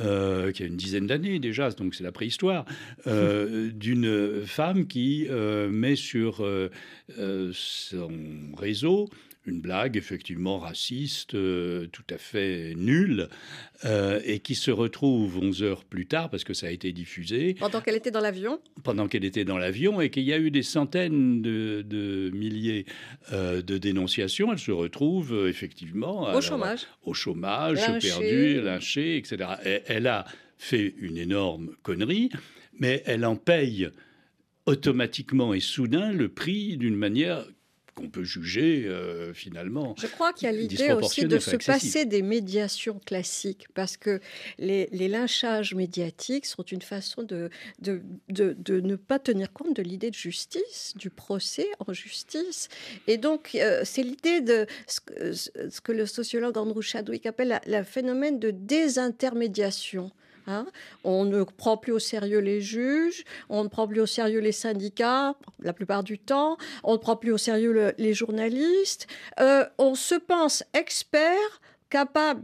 [0.00, 2.64] euh, qui a une dizaine d'années déjà, donc c'est la préhistoire,
[3.06, 5.26] euh, d'une femme qui
[5.70, 6.44] met sur
[7.52, 8.10] son
[8.56, 9.08] réseau
[9.46, 13.28] une blague effectivement raciste, euh, tout à fait nulle,
[13.86, 17.54] euh, et qui se retrouve 11 heures plus tard, parce que ça a été diffusé,
[17.54, 20.50] Pendant qu'elle était dans l'avion, pendant qu'elle était dans l'avion et qu'il y a eu
[20.50, 22.84] des centaines de, de milliers
[23.32, 26.80] euh, de dénonciations, elle se retrouve effectivement au alors, chômage.
[27.02, 28.08] au chômage, Lynchée.
[28.08, 29.38] perdue, lynchée, etc.
[29.64, 30.26] Et- elle a
[30.58, 32.28] fait une énorme connerie,
[32.78, 33.88] mais elle en paye
[34.66, 37.44] automatiquement et soudain le prix d'une manière
[38.00, 39.94] qu'on peut juger euh, finalement.
[39.98, 41.66] Je crois qu'il y a l'idée aussi de se excessive.
[41.66, 44.20] passer des médiations classiques, parce que
[44.58, 49.76] les, les lynchages médiatiques sont une façon de, de, de, de ne pas tenir compte
[49.76, 52.68] de l'idée de justice, du procès en justice.
[53.06, 57.60] Et donc, euh, c'est l'idée de ce que, ce que le sociologue Andrew Chadwick appelle
[57.66, 60.10] le phénomène de désintermédiation.
[60.50, 60.66] Hein
[61.04, 64.50] on ne prend plus au sérieux les juges, on ne prend plus au sérieux les
[64.52, 69.06] syndicats, la plupart du temps, on ne prend plus au sérieux le- les journalistes.
[69.38, 72.42] Euh, on se pense expert, capable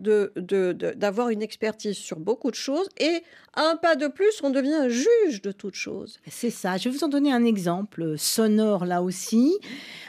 [0.95, 3.23] d'avoir une expertise sur beaucoup de choses, et
[3.57, 6.19] un pas de plus, on devient juge de toute chose.
[6.29, 6.77] C'est ça.
[6.77, 9.59] Je vais vous en donner un exemple sonore là aussi,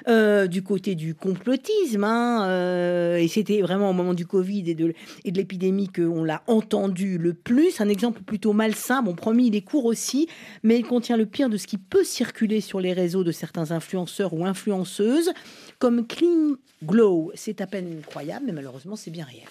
[0.07, 2.03] euh, du côté du complotisme.
[2.03, 6.23] hein, euh, et c'était vraiment au moment du Covid et de, et de l'épidémie qu'on
[6.23, 7.79] l'a entendu le plus.
[7.79, 9.01] Un exemple plutôt malsain.
[9.01, 10.27] Bon, promis, il est court aussi,
[10.63, 13.71] mais il contient le pire de ce qui peut circuler sur les réseaux de certains
[13.71, 15.31] influenceurs ou influenceuses,
[15.79, 17.31] comme Clean Glow.
[17.35, 19.47] C'est à peine incroyable, mais malheureusement, c'est bien réel.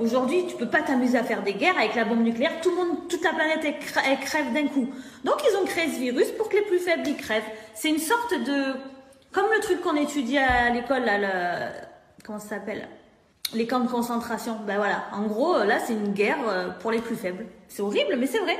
[0.00, 2.60] Aujourd'hui, tu peux pas t'amuser à faire des guerres avec la bombe nucléaire.
[2.62, 4.88] Tout le monde, toute la planète elle crève d'un coup.
[5.24, 7.42] Donc ils ont créé ce virus pour que les plus faibles y crèvent.
[7.74, 8.74] C'est une sorte de,
[9.32, 11.82] comme le truc qu'on étudie à l'école là, le,
[12.24, 12.88] comment ça s'appelle?
[13.54, 14.56] Les camps de concentration.
[14.66, 15.04] Ben voilà.
[15.12, 17.44] En gros, là, c'est une guerre euh, pour les plus faibles.
[17.68, 18.56] C'est horrible, mais c'est vrai.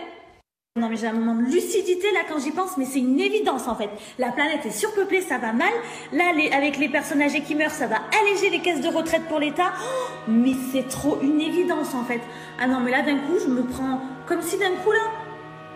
[0.80, 3.68] Non mais j'ai un moment de lucidité là quand j'y pense, mais c'est une évidence
[3.68, 3.90] en fait.
[4.18, 5.68] La planète est surpeuplée, ça va mal.
[6.14, 9.38] Là, avec les personnes âgées qui meurent, ça va alléger les caisses de retraite pour
[9.38, 9.74] l'État.
[9.84, 12.22] Oh, mais c'est trop une évidence en fait.
[12.58, 15.10] Ah non mais là d'un coup, je me prends comme si d'un coup là,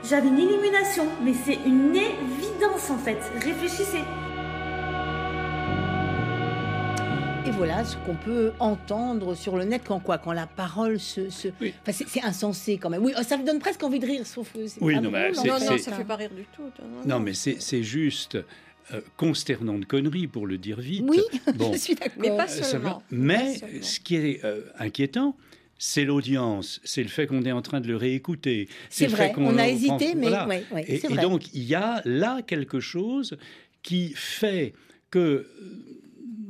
[0.03, 1.05] j'avais une illumination.
[1.23, 3.19] Mais c'est une évidence en fait.
[3.45, 4.01] Réfléchissez.
[7.47, 11.31] Et voilà ce qu'on peut entendre sur le net quand quoi Quand la parole se.
[11.31, 11.49] se...
[11.49, 13.05] Enfin, c'est, c'est insensé quand même.
[13.05, 15.11] Oui, oh, ça me donne presque envie de rire, sauf que c'est Oui, pas non,
[15.11, 16.63] mais c'est- en c'est- fait, ça fait pas rire du tout.
[17.05, 18.37] Non, mais c'est c'est juste
[18.93, 21.05] euh, consternant de conneries, pour le dire vite.
[21.07, 21.21] Oui,
[21.55, 21.73] Bon.
[21.73, 22.15] je suis d'accord.
[22.19, 23.03] Mais pas Euh, seulement.
[23.11, 25.37] Mais ce qui est euh, inquiétant,
[25.79, 28.69] c'est l'audience, c'est le fait qu'on est en train de le réécouter.
[28.91, 30.49] C'est le vrai, fait qu'on on a hésité, mais voilà.
[30.49, 31.23] ouais, ouais, et, c'est et vrai.
[31.23, 33.37] donc, il y a là quelque chose
[33.83, 34.73] qui fait
[35.11, 35.47] que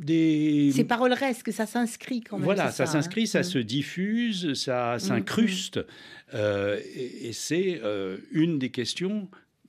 [0.06, 0.72] des...
[0.74, 2.44] Ces paroles restent, que ça s'inscrit quand même.
[2.44, 2.86] Voilà, c'est ça, hein.
[2.86, 3.44] s'inscrit, ça Mm.
[3.44, 5.80] se diffuse, ça Mm, s'incruste.
[6.34, 9.28] Euh, et et c'est euh, une des questions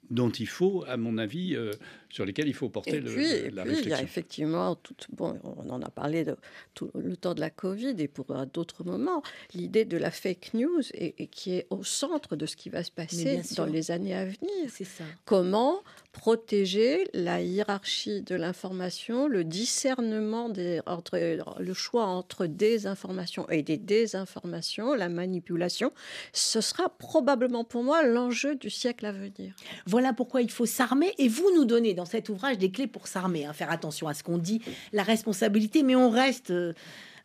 [0.10, 1.73] dont il faut, à mon avis, euh,
[2.10, 3.97] sur lesquelles il faut porter Et le- puis, le- et la puis, il y a
[3.97, 4.06] réflexion.
[4.06, 6.38] effectivement, tout, bon, on en a parlé de,
[6.76, 9.21] tout le temps de la Covid et pour d'autres moments,
[9.54, 12.84] l'idée de la fake news et, et qui est au centre de ce qui va
[12.84, 14.69] se passer dans les années à venir.
[14.69, 15.04] C'est ça.
[15.26, 15.82] Comment
[16.17, 21.17] protéger la hiérarchie de l'information, le discernement des, entre
[21.60, 25.91] le choix entre des informations et des désinformations, la manipulation,
[26.34, 29.53] ce sera probablement pour moi l'enjeu du siècle à venir.
[29.86, 31.13] Voilà pourquoi il faut s'armer.
[31.19, 33.45] Et vous nous donnez dans cet ouvrage des clés pour s'armer.
[33.45, 33.53] hein.
[33.53, 34.60] faire attention à ce qu'on dit,
[34.93, 36.73] la responsabilité, mais on reste euh,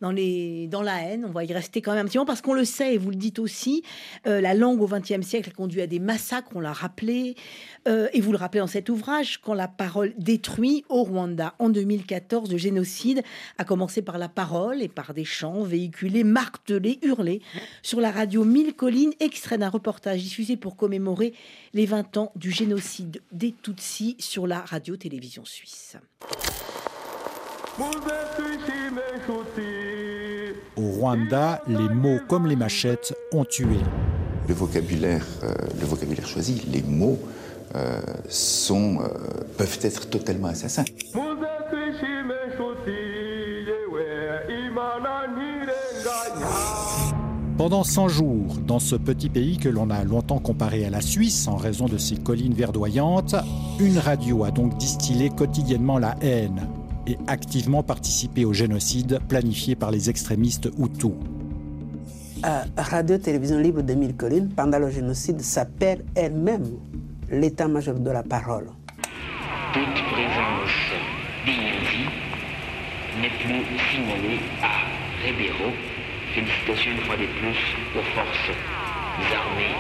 [0.03, 1.25] dans, les, dans la haine.
[1.25, 3.11] On va y rester quand même un petit moment parce qu'on le sait, et vous
[3.11, 3.83] le dites aussi,
[4.27, 7.37] euh, la langue au XXe siècle conduit à des massacres, on l'a rappelé.
[7.88, 11.71] Euh, et vous le rappelez dans cet ouvrage, quand la parole détruit au Rwanda en
[11.71, 13.23] 2014, le génocide
[13.59, 17.41] a commencé par la parole et par des chants véhiculés, martelés, hurlés
[17.83, 21.33] sur la radio Mille Collines, extrait d'un reportage diffusé pour commémorer
[21.75, 25.97] les 20 ans du génocide des Tutsis sur la radio-télévision suisse.
[30.77, 33.77] Au Rwanda, les mots comme les machettes ont tué.
[34.49, 37.19] Le vocabulaire, euh, le vocabulaire choisi, les mots
[37.75, 39.09] euh, sont, euh,
[39.59, 40.85] peuvent être totalement assassins.
[47.59, 51.49] Pendant 100 jours, dans ce petit pays que l'on a longtemps comparé à la Suisse
[51.49, 53.37] en raison de ses collines verdoyantes,
[53.79, 56.67] une radio a donc distillé quotidiennement la haine
[57.07, 61.12] et activement participé au génocide planifié par les extrémistes Hutus.
[62.45, 66.67] Euh, Radio-Télévision Libre de Mille Collines, pendant le génocide, s'appelle elle-même
[67.31, 68.67] l'état-major de la parole.
[69.73, 70.77] Toute présence
[71.47, 72.05] d'Inyanzi
[73.21, 75.71] n'est plus signalée à Ribeiro.
[76.35, 77.59] Félicitations une fois de plus
[77.99, 78.51] aux forces
[79.33, 79.77] armées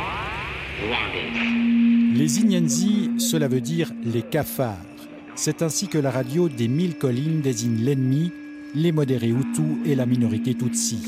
[0.82, 2.18] rwandaises.
[2.18, 4.91] Les Inyenzi, cela veut dire les cafards.
[5.34, 8.32] C'est ainsi que la radio des mille collines désigne l'ennemi,
[8.74, 11.02] les modérés Hutus et la minorité Tutsi.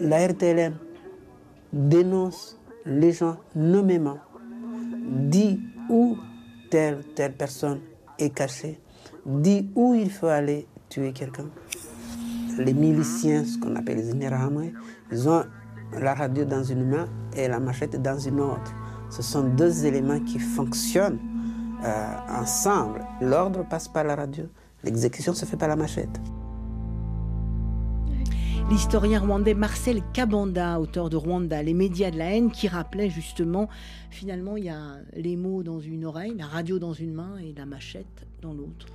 [0.00, 0.74] La RTLM
[1.72, 4.18] dénonce les gens nommément,
[5.10, 6.16] dit où
[6.70, 7.00] telle,
[7.36, 7.80] personne
[8.18, 8.78] est cachée,
[9.26, 11.46] dit où il faut aller tuer quelqu'un.
[12.56, 14.72] Les miliciens, ce qu'on appelle les Interahamwe,
[15.10, 15.44] ils ont
[15.92, 18.72] la radio dans une main et la machette dans une autre.
[19.10, 21.18] Ce sont deux éléments qui fonctionnent
[21.84, 23.04] euh, ensemble.
[23.20, 24.44] L'ordre passe par la radio,
[24.84, 26.20] l'exécution se fait par la machette.
[28.70, 33.68] L'historien rwandais Marcel Kabanda, auteur de Rwanda, les médias de la haine, qui rappelait justement,
[34.10, 37.54] finalement, il y a les mots dans une oreille, la radio dans une main et
[37.56, 38.86] la machette dans l'autre.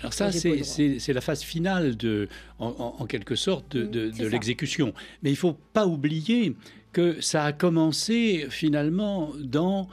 [0.00, 4.22] Alors ça, c'est- la phase finale, de, en, en- en quelque sorte, de, de- c'est
[4.22, 4.94] de l'exécution.
[5.22, 6.56] Mais il faut pas oublier
[6.92, 9.86] que ça a commencé finalement dans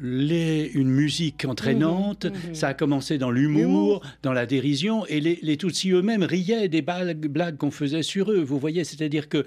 [0.00, 2.54] les, une musique entraînante, Mhm, mhm.
[2.54, 6.82] ça a commencé dans l'humour, dans la dérision, et les, les Tutsis eux-mêmes riaient des
[6.82, 8.40] blagues, blagues qu'on faisait sur eux.
[8.42, 9.44] Vous voyez, c'est-à-dire que euh,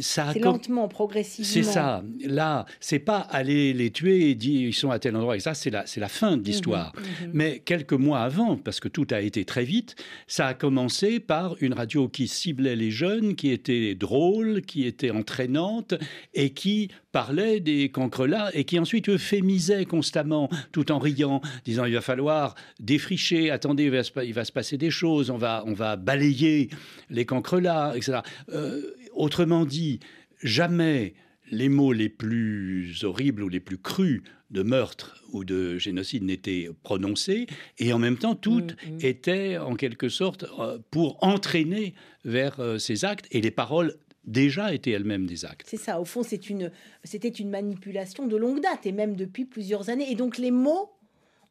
[0.00, 1.50] ça a C'est lentement, progressivement.
[1.50, 2.02] c'est ça.
[2.24, 5.36] Là, c'est pas aller les tuer et dire ils sont à tel endroit.
[5.36, 6.92] Et ça, c'est la, c'est la fin de l'histoire.
[7.22, 7.30] mhm.
[7.32, 11.56] Mais quelques mois avant, parce que tout a été très vite, ça a commencé par
[11.60, 15.94] une radio qui ciblait les jeunes, qui était drôle, qui était entraînante
[16.34, 21.94] et qui parlait des cancrelats et qui ensuite euphémisait constamment tout en riant, disant il
[21.94, 25.38] va falloir défricher, attendez, il va se, pa- il va se passer des choses, on
[25.38, 26.70] va, on va balayer
[27.10, 28.18] les cancrelats, etc.
[28.48, 28.82] Euh,
[29.14, 30.00] autrement dit,
[30.42, 31.14] jamais
[31.52, 36.68] les mots les plus horribles ou les plus crus de meurtre ou de génocide n'étaient
[36.82, 37.46] prononcés,
[37.78, 38.66] et en même temps, tout
[39.00, 43.94] était en quelque sorte euh, pour entraîner vers euh, ces actes, et les paroles
[44.26, 45.66] déjà été elles-mêmes des actes.
[45.68, 46.70] C'est ça, au fond, c'est une,
[47.04, 50.10] c'était une manipulation de longue date, et même depuis plusieurs années.
[50.10, 50.90] Et donc les mots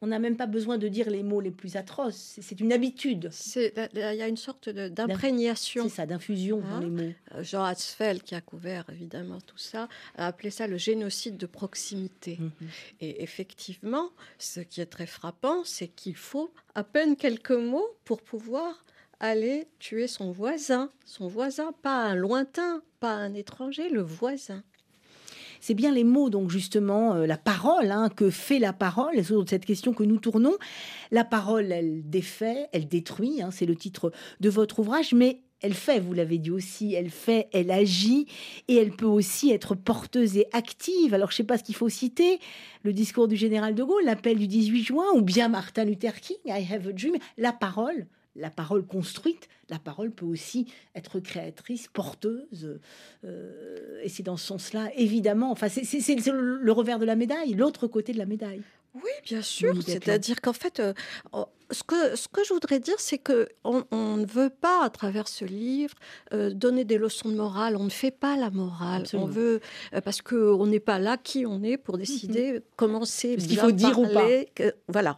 [0.04, 2.38] on n'a même pas besoin de dire les mots les plus atroces.
[2.42, 3.30] C'est une habitude.
[3.56, 5.84] Il y a une sorte d'imprégnation.
[5.84, 7.14] C'est ça, d'infusion dans les mots.
[7.36, 11.46] Euh, Jean Hatzfeld, qui a couvert évidemment tout ça, a appelé ça le génocide de
[11.46, 12.38] proximité.
[12.38, 12.52] Mhm.
[13.00, 14.10] Et effectivement,
[14.40, 18.84] ce qui est très frappant, c'est qu'il faut à peine quelques mots pour pouvoir
[19.24, 20.90] aller tuer son voisin.
[21.06, 24.64] Son voisin, pas un lointain, pas un étranger, le voisin
[25.66, 29.50] c'est bien les mots, donc justement, euh, la parole, hein, que fait la parole, c'est
[29.50, 30.58] cette question que nous tournons.
[31.10, 34.12] La parole, elle défait, elle détruit, hein, c'est le titre
[34.42, 38.28] de votre ouvrage, mais elle fait, vous l'avez dit aussi, elle fait, elle agit,
[38.68, 41.14] et elle peut aussi être porteuse et active.
[41.14, 42.42] Alors, je ne sais pas ce qu'il faut citer,
[42.84, 46.36] le discours du général de Gaulle, l'appel du 18 juin, ou bien Martin Luther King,
[46.46, 48.06] I have a dream, la parole,
[48.36, 52.80] la parole construite, la parole peut aussi être créatrice, porteuse.
[53.24, 57.88] Euh, et c'est dans ce sens-là, évidemment, enfin, c'est le revers de la médaille, l'autre
[57.88, 58.62] côté de la médaille.
[58.96, 59.74] Oui, bien sûr.
[59.84, 60.94] C'est-à-dire qu'en fait, euh,
[61.72, 63.84] ce, que, ce que je voudrais dire, c'est que on,
[64.18, 65.96] ne veut pas, à travers ce livre,
[66.32, 67.76] euh, donner des leçons de morale.
[67.76, 69.06] On ne fait pas la morale.
[69.14, 69.62] On veut
[69.96, 73.72] euh, parce qu'on n'est pas là qui on est pour décider comment c'est qu'il faut
[73.72, 74.28] dire ou pas.
[74.88, 75.18] voilà,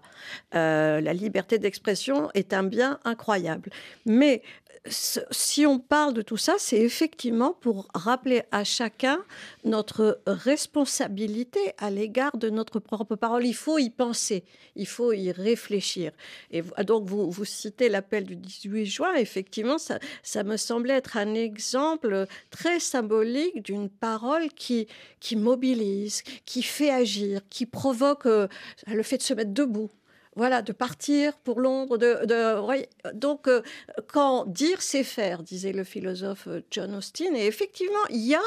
[0.53, 3.71] la liberté d'expression est un bien incroyable.
[4.05, 4.41] Mais
[4.87, 9.23] si on parle de tout ça, c'est effectivement pour rappeler à chacun
[9.63, 13.45] notre responsabilité à l'égard de notre propre parole.
[13.45, 14.43] Il faut y penser,
[14.75, 16.11] il faut y réfléchir.
[16.51, 19.13] Et donc, vous, citez l'appel du 18 juin.
[19.15, 24.87] Effectivement, ça, me semblait être un exemple très symbolique d'une parole qui,
[25.19, 28.47] qui mobilise, qui fait agir, qui provoque euh,
[28.87, 29.89] le fait de se mettre debout
[30.35, 31.97] voilà, de partir pour l'ombre.
[31.97, 33.61] De, donc, euh,
[34.07, 37.33] quand dire, c'est faire, disait le philosophe euh, John Austin.
[37.35, 38.41] Et effectivement, il y a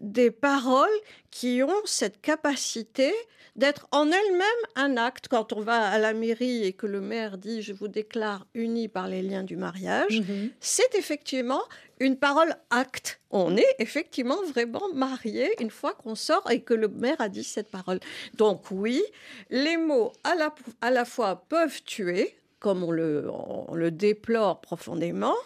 [0.00, 0.88] des paroles
[1.30, 3.12] qui ont cette capacité
[3.56, 5.28] d'être en elles-mêmes un acte.
[5.28, 8.88] Quand on va à la mairie et que le maire dit je vous déclare unis
[8.88, 10.50] par les liens du mariage, mhm.
[10.60, 11.62] c'est effectivement
[12.00, 13.20] une parole acte.
[13.30, 17.44] On est effectivement vraiment mariés une fois qu'on sort et que le maire a dit
[17.44, 18.00] cette parole.
[18.34, 19.02] Donc oui,
[19.50, 25.36] les mots à la, fois peuvent tuer, comme on le, on le déplore profondément,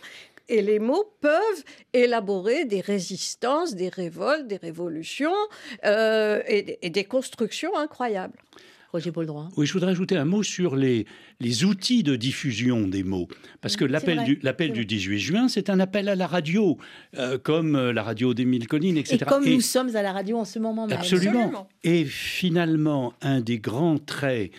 [0.48, 5.34] et les mots peuvent élaborer des résistances, des révoltes, des révolutions
[5.84, 8.38] euh, et, des constructions incroyables.
[8.94, 9.48] Roger Droit.
[9.56, 11.04] Oui, je voudrais ajouter un mot sur les,
[11.40, 13.26] les outils de diffusion des mots.
[13.60, 16.78] Parce que l'appel du, l'appel du 18 juin, c'est un appel à la radio,
[17.18, 19.18] euh, comme euh, la radio d'Émile Collines, etc.
[19.20, 20.96] Et comme nous sommes à la radio en ce moment même.
[20.96, 21.68] Absolument.
[21.82, 24.52] Et finalement, un des grands traits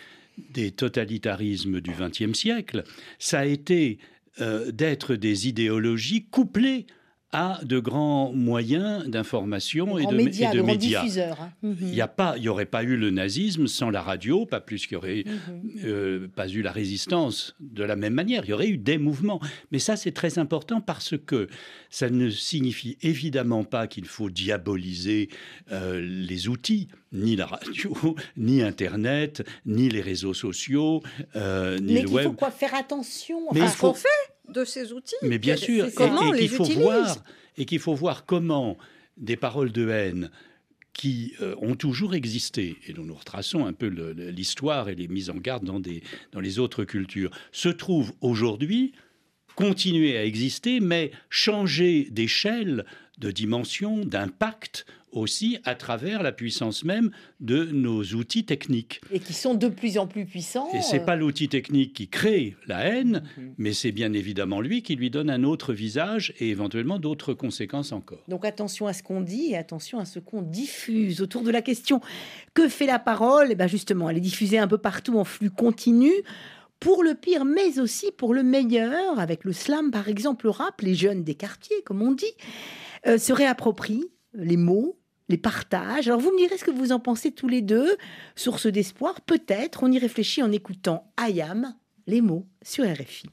[0.52, 2.84] des totalitarismes du XXe siècle,
[3.20, 4.00] ça a été
[4.42, 6.88] euh, d'être des idéologies couplées
[7.32, 10.54] à de grands moyens d'information et de médias.
[10.54, 11.04] Et de médias.
[11.40, 11.52] Hein.
[11.64, 14.62] Il n'y a pas, il y aurait pas eu le nazisme sans la radio, pas
[14.62, 15.72] plus qu'il y aurait mhm.
[15.84, 18.44] euh, pas eu la résistance de la même manière.
[18.46, 21.48] Il y aurait eu des mouvements, mais ça c'est très important parce que
[21.90, 25.30] ça ne signifie évidemment pas qu'il faut diaboliser
[25.72, 31.02] euh, les outils, ni la radio, ni Internet, ni les réseaux sociaux,
[31.36, 32.16] euh, ni mais le web.
[32.16, 33.40] Mais il faut quoi faire attention.
[33.54, 34.08] Mais ce qu'on fait
[34.50, 35.16] de ces outils.
[35.22, 35.92] Mais bien sûr, et,
[36.38, 37.24] qu'il faut voir,
[37.58, 38.78] et qu'il faut voir comment
[39.18, 40.30] des paroles de haine
[40.94, 45.30] qui euh, ont toujours existé, et dont nous retraçons un peu l'histoire et les mises
[45.30, 48.94] en garde dans, des, dans les autres cultures, se trouvent aujourd'hui
[49.56, 52.86] continuer à exister, mais changer d'échelle,
[53.18, 54.86] de dimension, d'impact
[55.16, 59.02] aussi à travers la puissance même de nos outils techniques.
[59.12, 60.68] Et qui sont de plus en plus puissants.
[60.74, 63.54] Et c'est pas l'outil technique qui crée la haine, mhm.
[63.58, 67.92] mais c'est bien évidemment lui qui lui donne un autre visage et éventuellement d'autres conséquences
[67.92, 68.24] encore.
[68.28, 71.22] Donc attention à ce qu'on dit et attention à ce qu'on diffuse.
[71.22, 72.02] Autour de la question
[72.54, 73.48] que fait la parole?
[73.52, 76.12] Eh bien justement, elle est diffusée un peu partout en flux continu
[76.80, 80.82] pour le pire, mais aussi pour le meilleur, avec le slam par exemple, le rap,
[80.82, 82.34] les jeunes des quartiers, comme on dit,
[83.08, 85.00] euh, se réapproprient les mots,
[85.30, 86.08] les partages.
[86.08, 87.96] Alors vous me direz ce que vous en pensez tous les deux.
[88.36, 89.84] Source d'espoir, peut-être.
[89.84, 91.76] On y réfléchit en écoutant Ayam,
[92.08, 93.28] les mots sur RFI.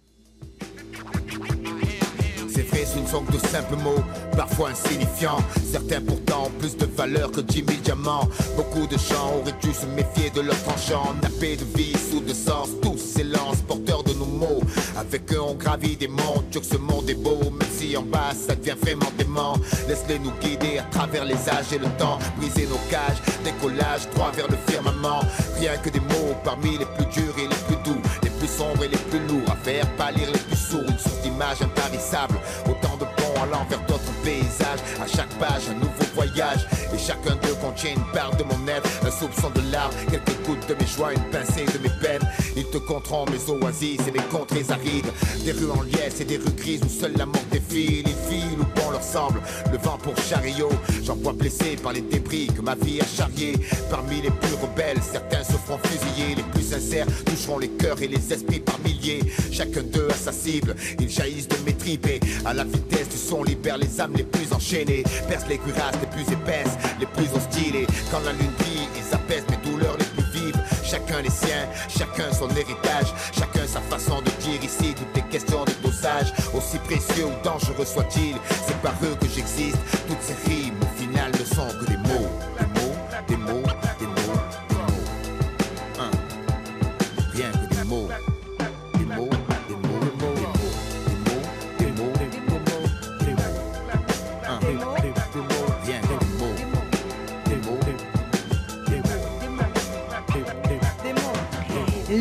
[2.71, 4.03] Vrai, ce ne sont que de simples mots,
[4.37, 5.39] parfois insignifiants.
[5.71, 8.29] Certains pourtant ont plus de valeur que 10 000 diamants.
[8.57, 11.15] Beaucoup de gens auraient dû se méfier de leurs tranchants.
[11.23, 14.61] Nappés de vie ou de sens, tous s'élancent, porteurs de nos mots.
[14.97, 16.43] Avec eux, on gravit des monts.
[16.53, 19.55] Que ce monde est beau, même si en bas ça devient vraiment dément.
[19.89, 22.19] Laisse-les nous guider à travers les âges et le temps.
[22.37, 25.21] Briser nos cages, décollage droit vers le firmament.
[25.59, 28.85] Rien que des mots parmi les plus durs et les plus doux, les plus sombres
[28.85, 29.51] et les plus lourds.
[29.51, 32.37] À faire pâlir les plus sourds, une source d'image intarissable.
[35.15, 36.67] Chaque page, un nouveau voyage.
[36.95, 40.69] Et chacun d'eux contient une part de mon être, un soupçon de larmes, quelques gouttes
[40.69, 42.29] de mes joies, une pincée de mes peines.
[42.57, 45.11] Ils te compteront mes oasis et mes contrées arides.
[45.45, 48.05] Des rues en liesse et des rues grises où seule la mort défile.
[48.07, 50.71] Ils filent où bon leur semble, le vent pour chariot.
[51.03, 53.57] J'en vois blessés par les débris que ma vie a charriés.
[53.91, 56.35] Parmi les plus rebelles, certains se feront fusiller.
[56.35, 59.21] Les plus sincères toucheront les cœurs et les esprits par milliers.
[59.51, 62.03] Chacun d'eux a sa cible, ils jaillissent de mes tripes
[62.45, 65.05] à la vitesse du son libère les âmes les plus enchaînées.
[65.29, 67.63] Perce les cuirasses les plus épaisses, les plus hostiles.
[68.11, 70.63] Quand la lune brille, ils apaisent mes douleurs les plus vives.
[70.85, 74.95] Chacun les siens, chacun son héritage, chacun sa façon de dire ici.
[74.95, 79.79] Toutes les questions de dosage, aussi précieux ou dangereux soit-il, c'est par eux que j'existe.
[80.07, 81.87] Toutes ces rimes, au final, ne sont que.
[81.87, 82.02] Des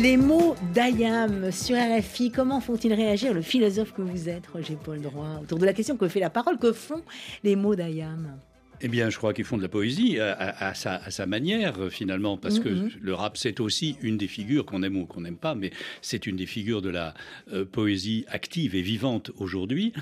[0.02, 5.00] Les mots d'Ayam sur RFI, comment font-ils réagir le philosophe que vous êtes, Roger Paul
[5.00, 7.02] Droit, autour de la question que fait la parole, que font
[7.44, 8.36] les mots d'Ayam?
[8.80, 11.26] Eh bien, je crois qu'ils font de la poésie à, à- à sa, à sa
[11.26, 15.20] manière, finalement, parce que le rap, c'est aussi une des figures qu'on aime ou qu'on
[15.20, 17.14] n'aime pas, mais c'est une des figures de la
[17.52, 19.92] euh, poésie active et vivante aujourd'hui.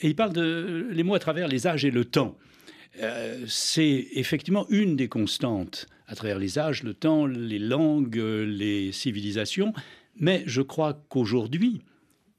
[0.00, 2.34] Et il parle de les mots à travers les âges et le temps.
[3.02, 8.44] Euh, c'est effectivement une des constantes à travers les âges, le temps, les langues, euh,
[8.44, 9.72] les civilisations.
[10.16, 11.80] Mais je crois qu'aujourd'hui,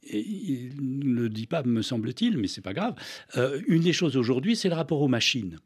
[0.04, 2.96] et il ne le dit pas, me semble-t-il, mais c'est pas grave.
[3.38, 5.58] euh, une des choses aujourd'hui, c'est le rapport aux machines.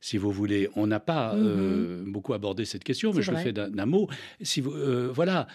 [0.00, 3.52] Si vous voulez, on n'a pas euh, beaucoup abordé cette question, mais je le fais
[3.52, 4.08] d'un d'un mot.
[4.42, 5.46] Si vous, euh, voilà,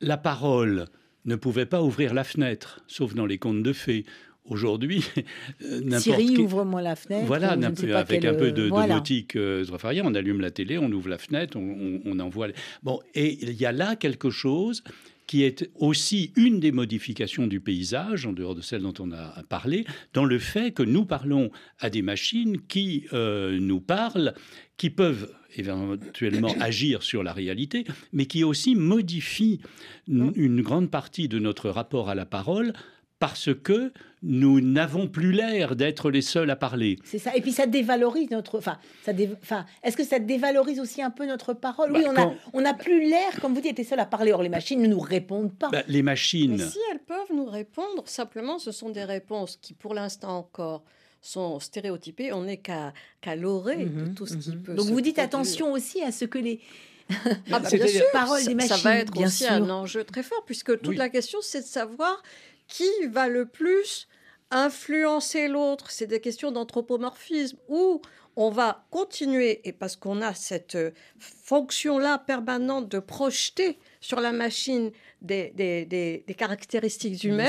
[0.00, 0.86] la parole
[1.26, 4.06] ne pouvait pas ouvrir la fenêtre, sauf dans les contes de fées.
[4.50, 5.04] Aujourd'hui,
[5.64, 7.26] euh, n'importe Siri, qui- ouvre-moi la fenêtre.
[7.26, 8.96] voilà, avec quel, un peu de, euh, voilà.
[8.96, 9.64] nautique euh,
[10.04, 12.48] on allume la télé, on ouvre la fenêtre, on, on- on envoie.
[12.82, 14.82] Bon, et il y a là quelque chose
[15.26, 19.44] qui est aussi une des modifications du paysage, en dehors de celle dont on a
[19.48, 24.34] parlé, dans le fait que nous parlons à des machines qui euh, nous parlent,
[24.76, 29.60] qui peuvent éventuellement agir sur la réalité, mais qui aussi modifient
[30.08, 32.72] une, une grande partie de notre rapport à la parole
[33.20, 33.92] parce que
[34.22, 36.98] nous n'avons plus l'air d'être les seuls à parler.
[37.04, 37.34] C'est ça.
[37.34, 38.58] Et puis ça dévalorise notre.
[38.58, 41.92] Enfin, ça dé- enfin, est-ce que ça dévalorise aussi un peu notre parole?
[41.92, 44.04] Oui, Bah, on quand- a, on n'a plus l'air, comme vous dites, était seul à
[44.06, 44.32] parler.
[44.32, 45.70] Or, les machines ne nous répondent pas.
[45.70, 46.56] Bah, les machines.
[46.58, 50.82] Mais si elles peuvent nous répondre, simplement, ce sont des réponses qui, pour l'instant encore,
[51.22, 52.32] sont stéréotypées.
[52.32, 52.92] On n'est qu'à
[53.22, 55.24] qu'à l'orée de tout ce qui peut Mhm, Donc se vous dites produire.
[55.40, 56.60] attention aussi à ce que les
[57.08, 57.14] Ah
[57.48, 59.52] bah, bien sûr, paroles ça, des ça machines, va être bien aussi sûr.
[59.52, 60.96] un enjeu très fort, puisque toute Oui.
[60.96, 62.22] la question, c'est de savoir
[62.68, 64.06] qui va le plus
[64.50, 65.90] influencer l'autre.
[65.90, 68.00] C'est des questions d'anthropomorphisme, où
[68.36, 74.32] on va continuer, et parce qu'on a cette euh, fonction-là permanente de projeter sur la
[74.32, 77.48] machine des, des- des- des caractéristiques humaines,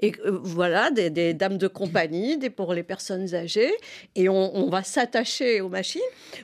[0.00, 3.72] et euh, voilà, des, des dames de compagnie, des, pour les personnes âgées,
[4.14, 6.00] et on, on va s'attacher aux machines,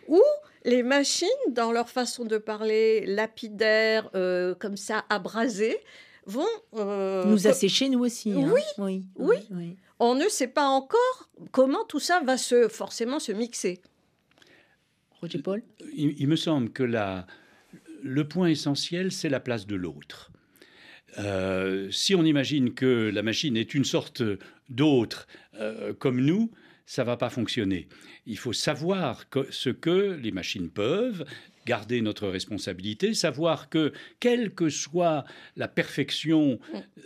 [0.09, 0.21] ou
[0.65, 5.79] les machines, dans leur façon de parler lapidaire, euh, comme ça, abrasée,
[6.27, 6.45] vont...
[6.75, 8.33] euh, nous assécher nous aussi.
[8.33, 8.51] hein.
[8.53, 9.37] Oui, oui, oui.
[9.51, 9.77] oui.
[9.99, 13.81] On ne sait pas encore comment tout ça va se forcément se mixer.
[15.21, 15.63] Roger Paul.
[15.95, 17.27] il, il me semble que la,
[18.03, 20.31] le point essentiel, c'est la place de l'autre.
[21.19, 24.23] Euh, si on imagine que la machine est une sorte
[24.69, 26.51] d'autre euh, comme nous,
[26.85, 27.89] ça va pas fonctionner.
[28.27, 31.25] Il faut savoir que- ce que les machines peuvent,
[31.67, 35.25] garder notre responsabilité, savoir que quelle que soit
[35.57, 36.59] la perfection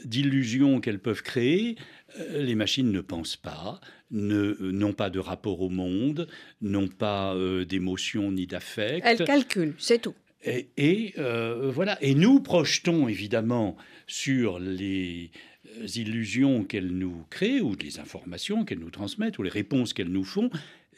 [0.05, 1.77] d'illusion qu'elles peuvent créer,
[2.19, 3.81] euh, les machines ne pensent pas,
[4.11, 6.29] ne- n'ont pas de rapport au monde,
[6.61, 9.05] n'ont pas euh, d'émotion ni d'affect.
[9.05, 10.15] Elle calcule, c'est tout.
[10.45, 11.99] Et, et, euh, voilà.
[12.03, 15.31] Et nous projetons évidemment sur les
[15.79, 20.09] euh, illusions qu'elles nous créent ou les informations qu'elles nous transmettent ou les réponses qu'elles
[20.09, 20.51] nous font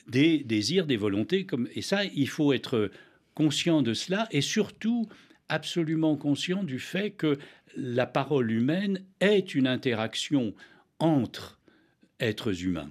[0.09, 1.45] des désirs, des volontés.
[1.45, 1.69] Comme...
[1.75, 2.91] Et ça, il faut être
[3.35, 5.09] conscient de cela et surtout
[5.49, 7.39] absolument conscient du fait que
[7.77, 10.55] la parole humaine est une interaction
[10.99, 11.59] entre
[12.21, 12.91] êtres humains.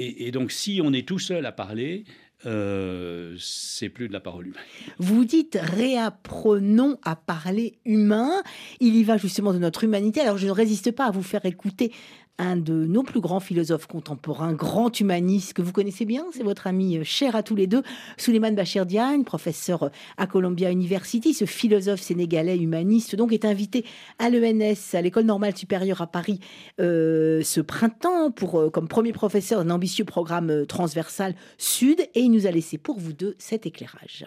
[0.00, 2.04] Et, donc, si on est tout seul à parler,
[2.46, 4.62] euh, c'est plus de la parole humaine.
[4.98, 8.30] Vous dites réapprenons à parler humain.
[8.78, 10.20] Il y va justement de notre humanité.
[10.20, 11.92] Alors je ne résiste pas à vous faire écouter
[12.38, 16.66] un de nos plus grands philosophes contemporains, grand humaniste que vous connaissez bien, c'est votre
[16.66, 17.82] ami euh, cher à tous les deux,
[18.16, 21.34] Souleymane Bachir Diagne, professeur à Columbia University.
[21.34, 23.84] Ce philosophe sénégalais humaniste donc est invité
[24.18, 26.40] à l'ENS, à l'École normale supérieure à Paris,
[26.80, 32.30] euh, ce printemps pour euh, comme premier professeur d'un ambitieux programme transversal Sud, et il
[32.30, 34.26] nous a laissé pour vous deux cet éclairage.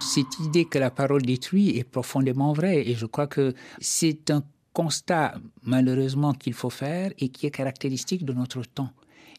[0.00, 4.42] Cette idée que la parole détruit est profondément vraie et je crois que c'est un
[4.72, 8.90] constat malheureusement qu'il faut faire et qui est caractéristique de notre temps.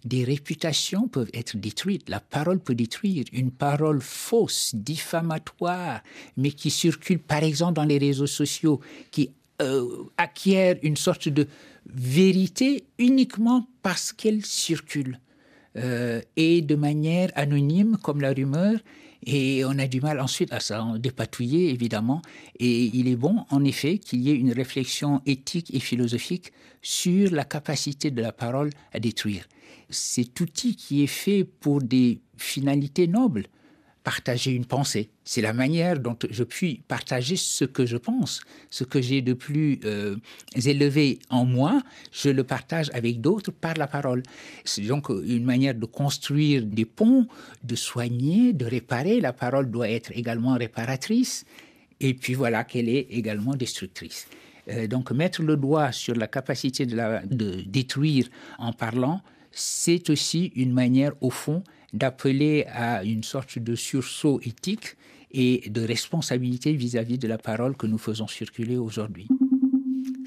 [0.05, 6.01] Des réputations peuvent être détruites, la parole peut détruire, une parole fausse, diffamatoire,
[6.35, 8.81] mais qui circule par exemple dans les réseaux sociaux,
[9.11, 9.31] qui
[9.61, 11.47] euh, acquiert une sorte de
[11.85, 15.19] vérité uniquement parce qu'elle circule
[15.77, 18.79] euh, et de manière anonyme comme la rumeur
[19.25, 22.21] et on a du mal ensuite à s'en dépatouiller, évidemment.
[22.59, 26.51] Et il est bon, en effet, qu'il y ait une réflexion éthique et philosophique
[26.81, 29.47] sur la capacité de la parole à détruire.
[29.89, 33.47] Cet outil qui est fait pour des finalités nobles,
[34.03, 35.09] partager une pensée.
[35.23, 39.33] C'est la manière dont je puis partager ce que je pense, ce que j'ai de
[39.33, 40.17] plus euh,
[40.65, 41.81] élevé en moi,
[42.11, 44.23] je le partage avec d'autres par la parole.
[44.65, 47.27] C'est donc une manière de construire des ponts,
[47.63, 49.21] de soigner, de réparer.
[49.21, 51.45] La parole doit être également réparatrice,
[51.99, 54.27] et puis voilà qu'elle est également destructrice.
[54.69, 58.27] Euh, donc mettre le doigt sur la capacité de, détruire
[58.57, 59.21] en parlant,
[59.53, 64.97] c'est aussi une manière, au fond, d'appeler à une sorte de sursaut éthique
[65.31, 69.27] et de responsabilité vis-à-vis de la parole que nous faisons circuler aujourd'hui.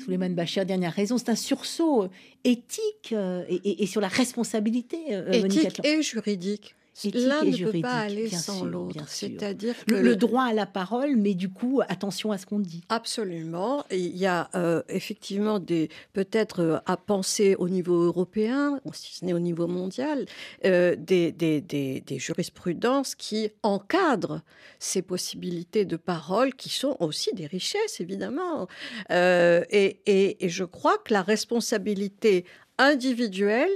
[0.04, 2.08] Souleymane Bachir, dernière raison, c'est un sursaut
[2.44, 4.98] éthique euh, et, sur la responsabilité.
[5.10, 6.76] Euh, éthique et juridique.
[7.04, 9.04] L'un ne peut pas aller sans l'autre.
[9.06, 12.84] C'est-à-dire le, le, droit à la parole, mais du coup, attention à ce qu'on dit.
[12.88, 13.84] Absolument.
[13.90, 19.24] Il y a euh, effectivement des peut-être euh, à penser au niveau européen, si ce
[19.26, 20.24] n'est au niveau mondial,
[20.64, 24.40] euh, des, des, des, des, jurisprudences qui encadrent
[24.78, 28.68] ces possibilités de parole, qui sont aussi des richesses, évidemment.
[29.10, 32.46] Et, et, et, je crois que la responsabilité
[32.78, 33.70] individuelle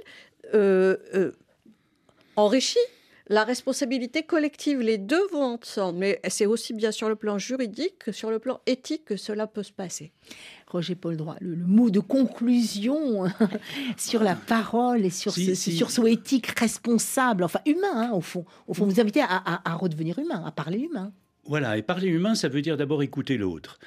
[2.37, 2.79] enrichit
[3.31, 7.99] la responsabilité collective, les deux vont ensemble, mais c'est aussi bien sur le plan juridique
[8.01, 10.13] que sur le plan éthique que cela peut se passer.
[10.67, 13.27] Roger Paul Droit, le, mot de conclusion
[13.97, 18.45] sur la parole et sur ce, sursaut éthique responsable, enfin humain hein, au fond.
[18.67, 21.13] Au fond, vous invitez à redevenir humain, à parler humain.
[21.45, 23.79] Voilà, et parler humain, ça veut dire d'abord écouter l'autre.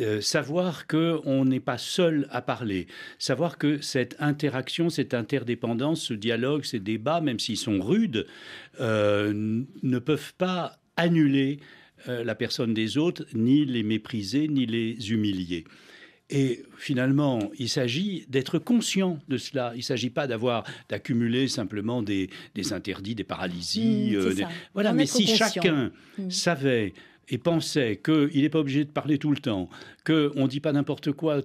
[0.00, 2.86] Euh, savoir qu'on n'est pas seul à parler,
[3.18, 8.26] savoir que cette interaction, cette interdépendance, ce dialogue, ces débats, même s'ils sont rudes,
[8.80, 11.60] euh, ne peuvent pas annuler
[12.08, 15.64] euh, la personne des autres, ni les mépriser, ni les humilier.
[16.30, 19.72] Et finalement, il s'agit d'être conscient de cela.
[19.74, 22.30] Il ne s'agit pas d'avoir d'accumuler simplement des,
[22.70, 24.16] interdits, des paralysies.
[24.16, 26.30] Mmh, voilà, mais si chacun mmh.
[26.30, 26.94] savait
[27.28, 29.68] et pensait qu'il n'est pas obligé de parler tout le temps,
[30.04, 31.40] qu'on ne dit pas n'importe quoi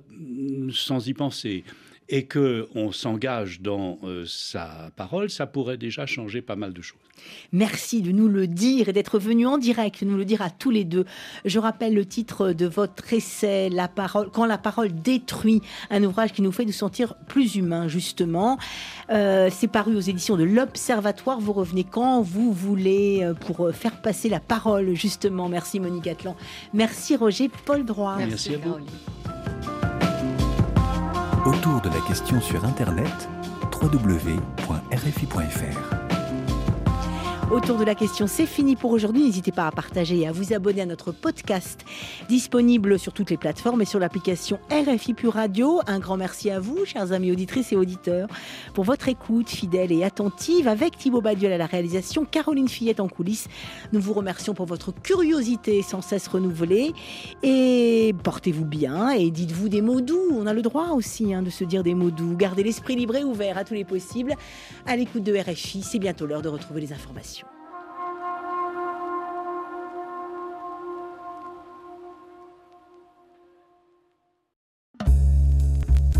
[0.71, 1.63] sans y penser,
[2.09, 6.99] et qu'on s'engage dans euh, sa parole, ça pourrait déjà changer pas mal de choses.
[7.51, 10.49] Merci de nous le dire et d'être venu en direct, de nous le dire à
[10.49, 11.05] tous les deux.
[11.45, 16.31] Je rappelle le titre de votre essai, La parole, Quand la parole détruit, un ouvrage
[16.31, 18.57] qui nous fait nous sentir plus humains, justement.
[19.09, 21.39] Euh, c'est paru aux éditions de l'Observatoire.
[21.39, 25.49] Vous revenez quand vous voulez euh, pour faire passer la parole, justement.
[25.49, 26.35] Merci Monique Atlan.
[26.73, 28.15] Merci Roger Paul Droit.
[28.17, 28.77] Merci, à vous.
[31.47, 33.29] Autour de la question sur Internet,
[33.81, 34.47] www.rfi.fr.
[37.49, 39.23] Autour de la question, c'est fini pour aujourd'hui.
[39.23, 41.85] N'hésitez pas à partager et à vous abonner à notre podcast
[42.27, 45.79] disponible sur toutes les plateformes et sur l'application RFI Pure Radio.
[45.87, 48.27] Un grand merci à vous, chers amis auditrices et auditeurs,
[48.73, 53.07] pour votre écoute fidèle et attentive avec Thibaut Badiol à la réalisation, Caroline Fillette en
[53.07, 53.47] coulisses.
[53.93, 56.91] Nous vous remercions pour votre curiosité sans cesse renouvelée
[57.43, 60.31] et portez-vous bien et dites-vous des mots doux.
[60.33, 62.35] On a le droit aussi hein, de se dire des mots doux.
[62.35, 64.33] Gardez l'esprit libre et ouvert à tous les possibles.
[64.85, 67.36] À l'écoute de RFI, c'est bientôt l'heure de retrouver les informations.